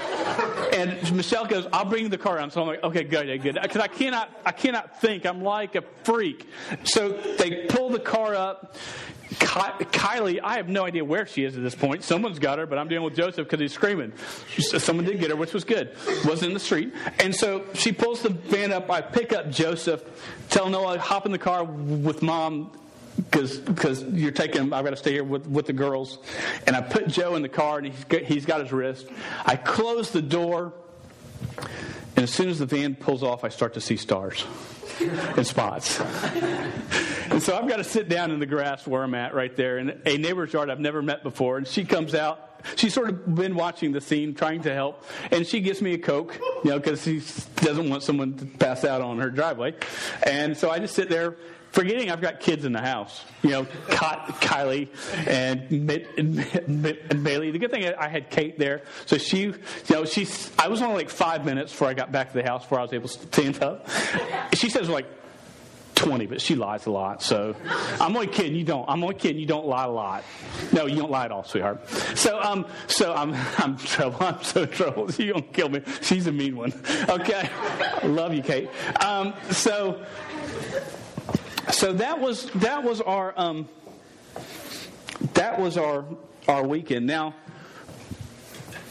And 0.74 1.16
Michelle 1.16 1.46
goes, 1.46 1.66
I'll 1.72 1.84
bring 1.84 2.08
the 2.08 2.18
car 2.18 2.36
around. 2.36 2.52
So 2.52 2.62
I'm 2.62 2.66
like, 2.66 2.82
okay, 2.82 3.04
good, 3.04 3.26
good. 3.42 3.58
Because 3.60 3.80
I 3.80 3.88
cannot, 3.88 4.30
I 4.44 4.52
cannot 4.52 5.00
think. 5.00 5.26
I'm 5.26 5.42
like 5.42 5.74
a 5.74 5.82
freak. 6.04 6.48
So 6.84 7.10
they 7.10 7.66
pull 7.66 7.90
the 7.90 8.00
car 8.00 8.34
up. 8.34 8.76
Ky- 9.40 9.84
Kylie, 9.86 10.40
I 10.42 10.56
have 10.56 10.68
no 10.68 10.84
idea 10.84 11.04
where 11.04 11.24
she 11.24 11.44
is 11.44 11.56
at 11.56 11.62
this 11.62 11.74
point. 11.74 12.04
Someone's 12.04 12.38
got 12.38 12.58
her, 12.58 12.66
but 12.66 12.78
I'm 12.78 12.88
dealing 12.88 13.04
with 13.04 13.16
Joseph 13.16 13.46
because 13.48 13.60
he's 13.60 13.72
screaming. 13.72 14.12
Someone 14.58 15.06
did 15.06 15.20
get 15.20 15.30
her, 15.30 15.36
which 15.36 15.54
was 15.54 15.64
good. 15.64 15.96
Wasn't 16.26 16.48
in 16.48 16.54
the 16.54 16.60
street. 16.60 16.92
And 17.18 17.34
so 17.34 17.64
she 17.72 17.92
pulls 17.92 18.22
the 18.22 18.28
van 18.28 18.72
up. 18.72 18.90
I 18.90 19.00
pick 19.00 19.32
up 19.32 19.50
Joseph, 19.50 20.04
tell 20.50 20.68
Noah, 20.68 20.98
hop 20.98 21.24
in 21.24 21.32
the 21.32 21.38
car 21.38 21.64
with 21.64 22.20
mom 22.22 22.72
because 23.16 23.58
because 23.58 24.02
you're 24.04 24.32
taking 24.32 24.72
I've 24.72 24.84
got 24.84 24.90
to 24.90 24.96
stay 24.96 25.12
here 25.12 25.24
with, 25.24 25.46
with 25.46 25.66
the 25.66 25.72
girls, 25.72 26.18
and 26.66 26.74
I 26.74 26.80
put 26.80 27.08
Joe 27.08 27.34
in 27.34 27.42
the 27.42 27.48
car 27.48 27.78
and 27.78 27.86
he's 27.86 28.04
got, 28.04 28.22
he's 28.22 28.46
got 28.46 28.60
his 28.60 28.72
wrist. 28.72 29.06
I 29.44 29.56
close 29.56 30.10
the 30.10 30.22
door, 30.22 30.72
and 32.16 32.24
as 32.24 32.32
soon 32.32 32.48
as 32.48 32.58
the 32.58 32.66
van 32.66 32.94
pulls 32.94 33.22
off, 33.22 33.44
I 33.44 33.48
start 33.48 33.74
to 33.74 33.80
see 33.80 33.96
stars 33.96 34.44
and 35.00 35.46
spots. 35.46 36.00
and 36.00 37.42
so 37.42 37.56
I've 37.56 37.68
got 37.68 37.76
to 37.76 37.84
sit 37.84 38.08
down 38.08 38.30
in 38.30 38.40
the 38.40 38.46
grass 38.46 38.86
where 38.86 39.02
I'm 39.02 39.14
at 39.14 39.34
right 39.34 39.54
there 39.56 39.78
in 39.78 40.00
a 40.06 40.16
neighbor's 40.16 40.52
yard 40.52 40.70
I've 40.70 40.80
never 40.80 41.02
met 41.02 41.22
before, 41.22 41.58
and 41.58 41.66
she 41.66 41.84
comes 41.84 42.14
out. 42.14 42.48
She's 42.76 42.94
sort 42.94 43.08
of 43.08 43.34
been 43.34 43.56
watching 43.56 43.90
the 43.90 44.00
scene, 44.00 44.34
trying 44.34 44.62
to 44.62 44.72
help, 44.72 45.04
and 45.32 45.44
she 45.44 45.60
gives 45.60 45.82
me 45.82 45.94
a 45.94 45.98
Coke, 45.98 46.38
you 46.64 46.70
know, 46.70 46.78
because 46.78 47.02
she 47.02 47.20
doesn't 47.56 47.90
want 47.90 48.04
someone 48.04 48.34
to 48.34 48.46
pass 48.46 48.84
out 48.84 49.00
on 49.00 49.18
her 49.18 49.30
driveway. 49.30 49.74
And 50.24 50.56
so 50.56 50.70
I 50.70 50.78
just 50.78 50.94
sit 50.94 51.08
there 51.08 51.36
forgetting 51.72 52.10
I've 52.10 52.20
got 52.20 52.40
kids 52.40 52.64
in 52.64 52.72
the 52.72 52.80
house. 52.80 53.24
You 53.42 53.50
know, 53.50 53.64
Kylie 53.88 54.88
and, 55.26 55.70
Mitt, 55.86 56.08
and, 56.16 57.24
Bailey. 57.24 57.50
The 57.50 57.58
good 57.58 57.70
thing 57.70 57.86
I 57.86 58.08
had 58.08 58.30
Kate 58.30 58.58
there, 58.58 58.82
so 59.06 59.18
she, 59.18 59.40
you 59.40 59.54
know, 59.90 60.04
she's. 60.04 60.50
I 60.58 60.68
was 60.68 60.80
only 60.82 60.96
like 60.96 61.10
five 61.10 61.44
minutes 61.44 61.72
before 61.72 61.88
I 61.88 61.94
got 61.94 62.12
back 62.12 62.32
to 62.32 62.34
the 62.34 62.44
house 62.44 62.62
before 62.62 62.78
I 62.78 62.82
was 62.82 62.92
able 62.92 63.08
to 63.08 63.18
stand 63.18 63.62
up. 63.62 63.88
She 64.54 64.68
says 64.68 64.88
like 64.88 65.06
20, 66.02 66.26
but 66.26 66.40
she 66.40 66.54
lies 66.54 66.86
a 66.86 66.90
lot. 66.90 67.22
So 67.22 67.54
I'm 68.00 68.14
only 68.14 68.26
kidding. 68.26 68.54
You 68.54 68.64
don't. 68.64 68.88
I'm 68.88 69.02
only 69.02 69.14
kidding. 69.14 69.38
You 69.38 69.46
don't 69.46 69.66
lie 69.66 69.84
a 69.84 69.90
lot. 69.90 70.24
No, 70.72 70.86
you 70.86 70.96
don't 70.96 71.10
lie 71.10 71.26
at 71.26 71.32
all, 71.32 71.44
sweetheart. 71.44 71.88
So 72.16 72.40
um, 72.40 72.66
so 72.86 73.12
I'm 73.12 73.34
I'm 73.58 73.76
trouble. 73.76 74.18
I'm 74.20 74.42
so 74.42 74.66
trouble. 74.66 75.10
You're 75.18 75.34
gonna 75.34 75.46
kill 75.46 75.68
me. 75.68 75.82
She's 76.00 76.26
a 76.26 76.32
mean 76.32 76.56
one. 76.56 76.72
Okay. 77.08 77.48
Love 78.04 78.34
you, 78.34 78.42
Kate. 78.42 78.68
Um, 79.00 79.34
so 79.50 80.04
so 81.72 81.92
that 81.94 82.20
was 82.20 82.50
that 82.52 82.84
was 82.84 83.00
our 83.00 83.34
um, 83.36 83.68
that 85.34 85.58
was 85.58 85.76
our 85.76 86.04
our 86.48 86.66
weekend. 86.66 87.06
Now, 87.06 87.34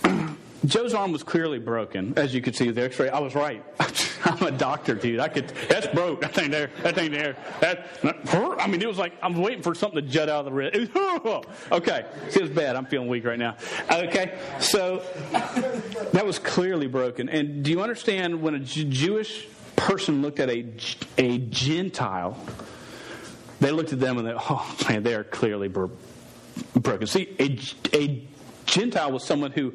Joe's 0.66 0.94
arm 0.94 1.12
was 1.12 1.24
clearly 1.24 1.60
broken, 1.60 2.14
as 2.18 2.34
you 2.34 2.42
could 2.42 2.56
see 2.56 2.68
with 2.68 2.76
the 2.76 2.84
X-ray. 2.84 3.10
I 3.10 3.20
was 3.20 3.36
right. 3.36 3.64
I'm 4.24 4.44
a 4.44 4.52
doctor, 4.52 4.94
dude. 4.94 5.20
I 5.20 5.28
could. 5.28 5.50
That's 5.70 5.88
broke. 5.88 6.22
That 6.22 6.34
thing 6.34 6.52
there. 6.52 6.70
That 6.84 6.96
thing 6.96 7.12
there. 7.12 7.36
That. 7.60 7.88
I 8.04 8.68
mean, 8.68 8.82
it 8.82 8.88
was 8.88 8.98
like 8.98 9.14
I'm 9.22 9.36
waiting 9.42 9.64
for 9.64 9.74
something 9.74 10.04
to 10.04 10.08
jut 10.08 10.30
out 10.30 10.40
of 10.40 10.46
the 10.46 10.52
wrist. 10.52 10.92
okay, 11.72 12.06
was 12.40 12.50
bad. 12.50 12.76
I'm 12.76 12.86
feeling 12.86 13.08
weak 13.08 13.26
right 13.26 13.40
now. 13.40 13.58
Okay, 13.92 14.38
so 14.60 15.04
that 16.14 16.26
was 16.26 16.40
clearly 16.40 16.88
broken. 16.88 17.30
And 17.30 17.64
do 17.64 17.72
you 17.72 17.82
understand 17.82 18.42
when 18.42 18.56
a 18.56 18.60
Jewish 18.60 19.48
person 19.82 20.22
looked 20.22 20.40
at 20.40 20.50
a 20.50 20.66
a 21.18 21.38
Gentile? 21.40 22.38
They 23.60 23.72
looked 23.72 23.94
at 23.94 24.00
them 24.00 24.18
and 24.18 24.28
they, 24.28 24.34
oh 24.36 24.76
man, 24.90 25.04
they 25.04 25.14
are 25.14 25.24
clearly 25.24 25.68
bro- 25.68 25.92
broken. 26.74 27.06
See, 27.06 27.36
a, 27.40 27.60
a 27.96 28.28
Gentile 28.66 29.12
was 29.12 29.26
someone 29.26 29.52
who 29.52 29.74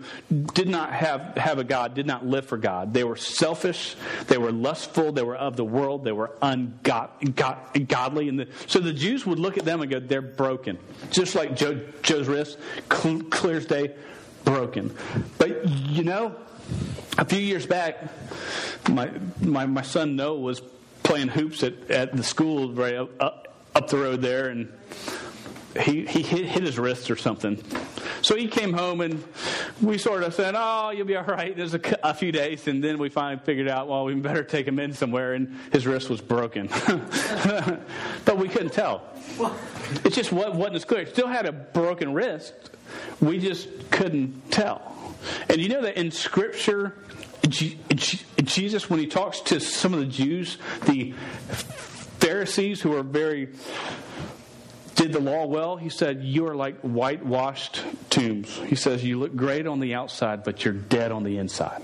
did 0.54 0.68
not 0.68 0.92
have, 0.92 1.36
have 1.36 1.58
a 1.58 1.64
God, 1.64 1.94
did 1.94 2.06
not 2.06 2.26
live 2.26 2.46
for 2.46 2.56
God. 2.56 2.94
They 2.94 3.04
were 3.04 3.16
selfish, 3.16 3.94
they 4.26 4.38
were 4.38 4.52
lustful, 4.52 5.12
they 5.12 5.22
were 5.22 5.36
of 5.36 5.56
the 5.56 5.64
world, 5.64 6.02
they 6.02 6.12
were 6.12 6.30
ungodly. 6.40 8.28
And 8.28 8.38
the, 8.40 8.48
so 8.66 8.80
the 8.80 8.92
Jews 8.92 9.26
would 9.26 9.38
look 9.38 9.58
at 9.58 9.64
them 9.64 9.82
and 9.82 9.90
go, 9.90 10.00
they're 10.00 10.22
broken. 10.22 10.78
Just 11.10 11.34
like 11.34 11.56
Joe, 11.56 11.80
Joe's 12.02 12.26
wrist, 12.26 12.58
cl- 12.90 13.22
clear 13.24 13.58
as 13.58 13.66
day, 13.66 13.94
broken. 14.44 14.96
But 15.38 15.68
you 15.68 16.02
know, 16.02 16.34
a 17.18 17.24
few 17.24 17.38
years 17.38 17.66
back, 17.66 18.02
my, 18.88 19.10
my, 19.40 19.66
my 19.66 19.82
son 19.82 20.16
Noah 20.16 20.38
was 20.38 20.60
playing 21.02 21.28
hoops 21.28 21.62
at, 21.62 21.90
at 21.90 22.16
the 22.16 22.22
school 22.22 22.72
right 22.72 22.94
up, 22.94 23.48
up 23.74 23.88
the 23.88 23.96
road 23.96 24.20
there, 24.22 24.48
and 24.48 24.72
he, 25.80 26.06
he 26.06 26.22
hit, 26.22 26.46
hit 26.46 26.62
his 26.62 26.78
wrist 26.78 27.10
or 27.10 27.16
something. 27.16 27.62
So 28.22 28.34
he 28.34 28.48
came 28.48 28.72
home, 28.72 29.00
and 29.00 29.22
we 29.80 29.98
sort 29.98 30.22
of 30.22 30.34
said, 30.34 30.54
"Oh, 30.56 30.90
you'll 30.90 31.06
be 31.06 31.16
all 31.16 31.24
right." 31.24 31.56
There's 31.56 31.74
a, 31.74 31.80
a 32.02 32.14
few 32.14 32.32
days, 32.32 32.66
and 32.66 32.82
then 32.82 32.98
we 32.98 33.08
finally 33.08 33.40
figured 33.44 33.68
out, 33.68 33.88
well, 33.88 34.04
we 34.04 34.14
better 34.14 34.42
take 34.42 34.66
him 34.66 34.78
in 34.78 34.94
somewhere, 34.94 35.34
and 35.34 35.54
his 35.72 35.86
wrist 35.86 36.08
was 36.08 36.20
broken. 36.20 36.68
but 38.24 38.38
we 38.38 38.48
couldn't 38.48 38.72
tell. 38.72 39.02
It 40.04 40.12
just 40.12 40.32
wasn't 40.32 40.74
as 40.74 40.84
clear. 40.84 41.02
It 41.02 41.10
still 41.10 41.28
had 41.28 41.46
a 41.46 41.52
broken 41.52 42.14
wrist. 42.14 42.54
We 43.20 43.38
just 43.38 43.68
couldn't 43.90 44.50
tell. 44.50 44.96
And 45.48 45.60
you 45.60 45.68
know 45.68 45.82
that 45.82 45.96
in 45.96 46.10
Scripture, 46.10 46.96
Jesus, 47.48 48.90
when 48.90 48.98
he 48.98 49.06
talks 49.06 49.40
to 49.40 49.60
some 49.60 49.94
of 49.94 50.00
the 50.00 50.06
Jews, 50.06 50.58
the 50.86 51.12
Pharisees 52.18 52.80
who 52.80 52.96
are 52.96 53.02
very 53.02 53.48
did 54.96 55.12
the 55.12 55.20
law 55.20 55.44
well, 55.44 55.76
he 55.76 55.90
said, 55.90 56.24
You 56.24 56.48
are 56.48 56.54
like 56.54 56.80
whitewashed 56.80 57.84
tombs. 58.08 58.56
He 58.66 58.74
says, 58.74 59.04
You 59.04 59.18
look 59.18 59.36
great 59.36 59.66
on 59.66 59.78
the 59.78 59.94
outside, 59.94 60.42
but 60.42 60.64
you're 60.64 60.74
dead 60.74 61.12
on 61.12 61.22
the 61.22 61.38
inside. 61.38 61.82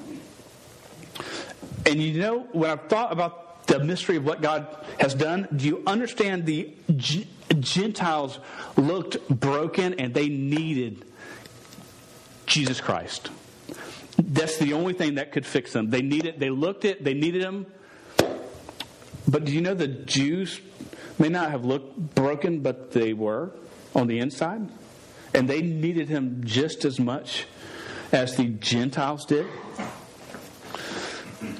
And 1.85 2.03
you 2.03 2.18
know, 2.18 2.48
when 2.53 2.70
I've 2.70 2.88
thought 2.88 3.12
about 3.12 3.66
the 3.66 3.81
mystery 3.81 4.16
of 4.16 4.25
what 4.25 4.40
God 4.40 4.66
has 4.98 5.14
done, 5.14 5.46
do 5.55 5.66
you 5.66 5.83
understand 5.87 6.46
the 6.46 6.72
G- 6.96 7.29
Gentiles 7.61 8.38
looked 8.77 9.29
broken 9.29 9.94
and 10.01 10.14
they 10.14 10.29
needed 10.29 11.05
Jesus 12.46 12.81
Christ? 12.81 13.31
That's 14.28 14.58
the 14.58 14.74
only 14.74 14.92
thing 14.92 15.16
that 15.16 15.32
could 15.32 15.46
fix 15.46 15.72
them. 15.72 15.90
They 15.90 16.02
needed, 16.02 16.38
they 16.38 16.50
looked 16.50 16.85
it, 16.85 17.02
they 17.02 17.14
needed 17.14 17.42
him, 17.42 17.66
but 19.28 19.44
do 19.44 19.52
you 19.52 19.61
know 19.61 19.74
the 19.74 19.88
Jews 19.88 20.61
may 21.18 21.28
not 21.28 21.50
have 21.50 21.64
looked 21.64 22.14
broken, 22.14 22.61
but 22.61 22.92
they 22.92 23.12
were 23.12 23.50
on 23.94 24.06
the 24.06 24.18
inside? 24.18 24.68
And 25.35 25.48
they 25.48 25.62
needed 25.62 26.08
him 26.08 26.42
just 26.44 26.85
as 26.85 27.00
much 27.00 27.46
as 28.12 28.37
the 28.37 28.48
Gentiles 28.48 29.24
did. 29.24 29.46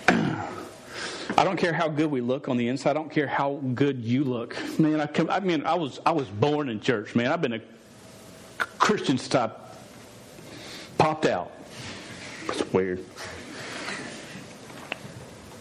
I 0.09 1.45
don't 1.45 1.57
care 1.57 1.73
how 1.73 1.89
good 1.89 2.11
we 2.11 2.21
look 2.21 2.49
on 2.49 2.59
the 2.59 2.69
inside. 2.69 2.91
I 2.91 2.95
don't 2.95 3.11
care 3.11 3.27
how 3.27 3.55
good 3.75 4.05
you 4.05 4.25
look. 4.25 4.57
Man, 4.79 5.01
I, 5.01 5.09
I 5.31 5.41
mean, 5.41 5.65
I 5.65 5.75
was 5.75 5.99
I 6.05 6.13
was 6.13 6.29
born 6.29 6.69
in 6.69 6.81
church, 6.81 7.15
man. 7.15 7.33
I've 7.33 7.41
been 7.41 7.55
a 7.55 7.61
Christian 8.59 9.17
stuff 9.17 9.53
popped 10.99 11.25
out. 11.25 11.51
It's 12.49 12.73
weird. 12.73 13.05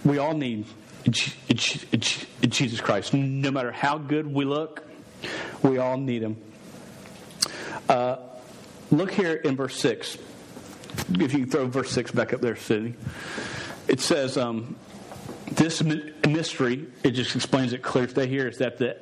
We 0.04 0.17
all 0.17 0.34
need 0.34 0.65
Jesus 1.10 2.82
Christ. 2.82 3.13
No 3.13 3.52
matter 3.52 3.72
how 3.72 3.98
good 3.98 4.28
we 4.28 4.46
look, 4.46 4.84
we 5.62 5.78
all 5.78 5.98
need 5.98 6.24
Him. 6.24 6.38
Uh, 7.88 8.17
look 8.91 9.12
here 9.12 9.34
in 9.34 9.56
verse 9.56 9.76
6. 9.78 10.17
If 11.13 11.34
you 11.34 11.46
throw 11.46 11.67
verse 11.67 11.91
6 11.91 12.12
back 12.12 12.34
up 12.34 12.41
there, 12.41 12.56
City. 12.56 12.96
It 13.88 14.00
says, 14.00 14.38
um, 14.38 14.76
This 15.52 15.82
mystery, 15.84 16.88
it 17.04 17.12
just 17.12 17.36
explains 17.36 17.74
it 17.74 17.82
clear 17.82 18.08
today 18.08 18.28
here, 18.28 18.48
is 18.48 18.58
that 18.58 18.78
the 18.78 18.98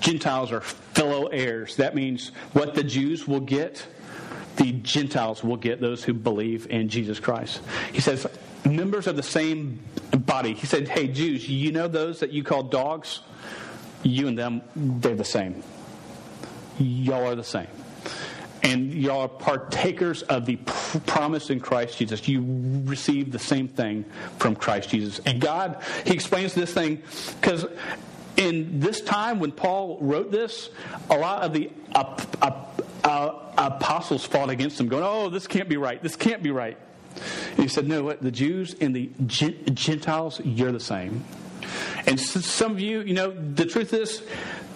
Gentiles 0.00 0.52
are 0.52 0.60
fellow 0.60 1.26
heirs. 1.26 1.76
That 1.76 1.94
means 1.94 2.28
what 2.52 2.74
the 2.74 2.84
Jews 2.84 3.26
will 3.26 3.40
get, 3.40 3.86
the 4.56 4.72
Gentiles 4.72 5.44
will 5.44 5.56
get, 5.56 5.80
those 5.80 6.02
who 6.02 6.14
believe 6.14 6.70
in 6.70 6.88
Jesus 6.88 7.20
Christ. 7.20 7.60
He 7.92 8.00
says, 8.00 8.26
members 8.64 9.06
of 9.06 9.16
the 9.16 9.22
same 9.22 9.80
body. 10.10 10.54
He 10.54 10.66
said, 10.66 10.88
Hey, 10.88 11.08
Jews, 11.08 11.48
you 11.48 11.72
know 11.72 11.88
those 11.88 12.20
that 12.20 12.32
you 12.32 12.42
call 12.42 12.64
dogs? 12.64 13.20
You 14.02 14.28
and 14.28 14.38
them, 14.38 14.62
they're 14.74 15.14
the 15.14 15.24
same. 15.24 15.62
Y'all 16.78 17.26
are 17.26 17.34
the 17.34 17.44
same. 17.44 17.68
And 18.62 18.92
y'all 18.92 19.22
are 19.22 19.28
partakers 19.28 20.22
of 20.22 20.46
the 20.46 20.56
promise 20.56 21.50
in 21.50 21.60
Christ 21.60 21.98
Jesus. 21.98 22.26
You 22.26 22.44
receive 22.84 23.30
the 23.30 23.38
same 23.38 23.68
thing 23.68 24.04
from 24.38 24.56
Christ 24.56 24.90
Jesus. 24.90 25.20
And 25.20 25.40
God, 25.40 25.82
He 26.04 26.12
explains 26.12 26.54
this 26.54 26.72
thing 26.72 27.02
because 27.40 27.66
in 28.36 28.80
this 28.80 29.00
time 29.00 29.38
when 29.38 29.52
Paul 29.52 29.98
wrote 30.00 30.30
this, 30.30 30.70
a 31.10 31.16
lot 31.16 31.42
of 31.42 31.52
the 31.52 31.70
uh, 31.94 32.22
uh, 32.42 32.64
uh, 33.06 33.32
apostles 33.56 34.24
fought 34.24 34.50
against 34.50 34.80
him, 34.80 34.88
going, 34.88 35.04
Oh, 35.04 35.30
this 35.30 35.46
can't 35.46 35.68
be 35.68 35.76
right. 35.76 36.02
This 36.02 36.16
can't 36.16 36.42
be 36.42 36.50
right. 36.50 36.76
And 37.52 37.60
he 37.60 37.68
said, 37.68 37.86
No, 37.86 38.02
what? 38.02 38.20
The 38.20 38.32
Jews 38.32 38.74
and 38.80 38.94
the 38.94 39.10
Gentiles, 39.26 40.40
you're 40.44 40.72
the 40.72 40.80
same. 40.80 41.24
And 42.06 42.20
some 42.20 42.72
of 42.72 42.80
you, 42.80 43.02
you 43.02 43.14
know, 43.14 43.30
the 43.30 43.64
truth 43.64 43.92
is, 43.92 44.22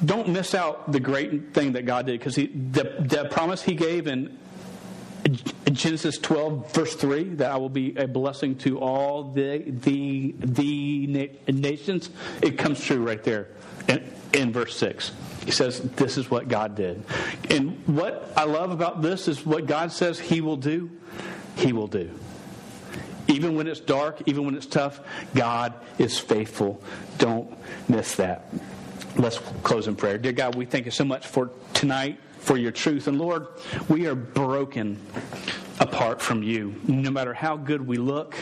don't 0.05 0.29
miss 0.29 0.55
out 0.55 0.91
the 0.91 1.01
great 1.01 1.53
thing 1.55 1.73
that 1.73 1.87
God 1.87 2.07
did 2.07 2.19
because 2.19 2.37
the, 2.37 2.47
the 2.47 3.29
promise 3.31 3.63
He 3.63 3.75
gave 3.75 4.07
in 4.07 4.39
Genesis 5.73 6.19
12, 6.19 6.73
verse 6.73 6.95
3, 6.95 7.25
that 7.35 7.51
I 7.51 7.57
will 7.57 7.69
be 7.69 7.97
a 7.97 8.07
blessing 8.07 8.57
to 8.59 8.79
all 8.79 9.25
the, 9.25 9.65
the, 9.67 10.35
the 10.39 11.31
nations, 11.49 12.11
it 12.43 12.59
comes 12.59 12.83
true 12.83 13.05
right 13.05 13.23
there 13.23 13.49
in, 13.89 14.11
in 14.33 14.53
verse 14.53 14.77
6. 14.77 15.13
He 15.45 15.51
says, 15.51 15.81
This 15.81 16.17
is 16.17 16.31
what 16.31 16.49
God 16.49 16.75
did. 16.75 17.03
And 17.49 17.87
what 17.87 18.33
I 18.37 18.45
love 18.45 18.71
about 18.71 19.03
this 19.03 19.29
is 19.29 19.45
what 19.45 19.67
God 19.67 19.93
says 19.93 20.19
He 20.19 20.41
will 20.41 20.57
do, 20.57 20.91
He 21.57 21.73
will 21.73 21.89
do. 21.89 22.11
Even 23.29 23.55
when 23.55 23.67
it's 23.67 23.81
dark, 23.81 24.23
even 24.27 24.45
when 24.45 24.57
it's 24.57 24.67
tough, 24.67 25.01
God 25.35 25.75
is 25.99 26.19
faithful. 26.19 26.83
Don't 27.19 27.57
miss 27.89 28.17
that. 28.17 28.53
Let's 29.17 29.39
close 29.63 29.87
in 29.87 29.97
prayer. 29.97 30.19
Dear 30.19 30.33
God, 30.33 30.55
we 30.55 30.65
thank 30.65 30.85
you 30.85 30.91
so 30.91 31.05
much 31.05 31.27
for 31.27 31.51
tonight, 31.73 32.19
for 32.39 32.57
your 32.57 32.73
truth. 32.73 33.07
And 33.07 33.19
Lord, 33.19 33.47
we 33.89 34.07
are 34.07 34.15
broken 34.15 34.99
apart 35.79 36.21
from 36.21 36.43
you. 36.43 36.75
No 36.87 37.11
matter 37.11 37.33
how 37.33 37.57
good 37.57 37.87
we 37.87 37.99
look, 37.99 38.35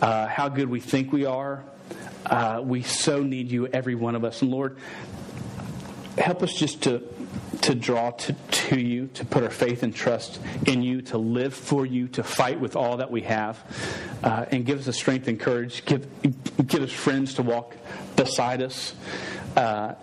uh, 0.00 0.26
how 0.26 0.48
good 0.48 0.68
we 0.68 0.80
think 0.80 1.12
we 1.12 1.24
are, 1.24 1.64
uh, 2.26 2.60
we 2.62 2.82
so 2.82 3.22
need 3.22 3.50
you, 3.50 3.66
every 3.66 3.94
one 3.94 4.14
of 4.14 4.24
us. 4.24 4.42
And 4.42 4.50
Lord, 4.50 4.76
help 6.18 6.42
us 6.42 6.52
just 6.52 6.82
to 6.84 7.02
to 7.62 7.74
draw 7.74 8.10
to, 8.10 8.32
to 8.50 8.78
you, 8.78 9.06
to 9.14 9.24
put 9.24 9.42
our 9.42 9.50
faith 9.50 9.82
and 9.82 9.94
trust 9.94 10.38
in 10.66 10.82
you, 10.82 11.00
to 11.00 11.16
live 11.16 11.54
for 11.54 11.86
you, 11.86 12.08
to 12.08 12.22
fight 12.22 12.60
with 12.60 12.76
all 12.76 12.98
that 12.98 13.10
we 13.10 13.22
have, 13.22 13.58
uh, 14.22 14.44
and 14.50 14.66
give 14.66 14.80
us 14.80 14.84
the 14.84 14.92
strength 14.92 15.28
and 15.28 15.40
courage. 15.40 15.82
Give, 15.86 16.06
give 16.66 16.82
us 16.82 16.92
friends 16.92 17.34
to 17.34 17.42
walk 17.42 17.74
beside 18.16 18.60
us. 18.60 18.94
Uh, 19.56 19.94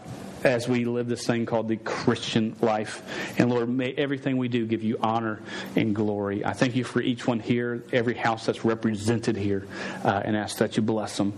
as 0.43 0.67
we 0.67 0.86
live 0.86 1.08
this 1.08 1.25
thing 1.25 1.45
called 1.45 1.67
the 1.67 1.77
Christian 1.77 2.56
life. 2.62 3.01
And 3.38 3.49
Lord, 3.49 3.69
may 3.69 3.93
everything 3.93 4.38
we 4.38 4.47
do 4.47 4.65
give 4.65 4.84
you 4.84 4.97
honor 5.01 5.41
and 5.75 5.95
glory. 5.95 6.45
I 6.45 6.54
thank 6.54 6.75
you 6.75 6.84
for 6.84 7.01
each 7.01 7.27
one 7.27 7.39
here, 7.39 7.84
every 7.91 8.15
house 8.15 8.45
that's 8.45 8.65
represented 8.65 9.36
here, 9.36 9.67
uh, 10.04 10.21
and 10.23 10.36
ask 10.36 10.58
that 10.58 10.77
you 10.77 10.84
bless 10.84 11.17
them. 11.17 11.34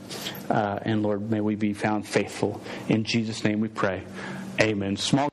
Uh, 0.50 0.80
and 0.84 1.04
Lord, 1.04 1.30
may 1.30 1.42
we 1.42 1.56
be 1.56 1.74
found 1.74 2.08
faithful. 2.08 2.62
In 2.90 3.04
Jesus' 3.04 3.44
name 3.44 3.60
we 3.60 3.68
pray. 3.68 4.04
Amen. 4.62 4.98
Small 4.98 5.33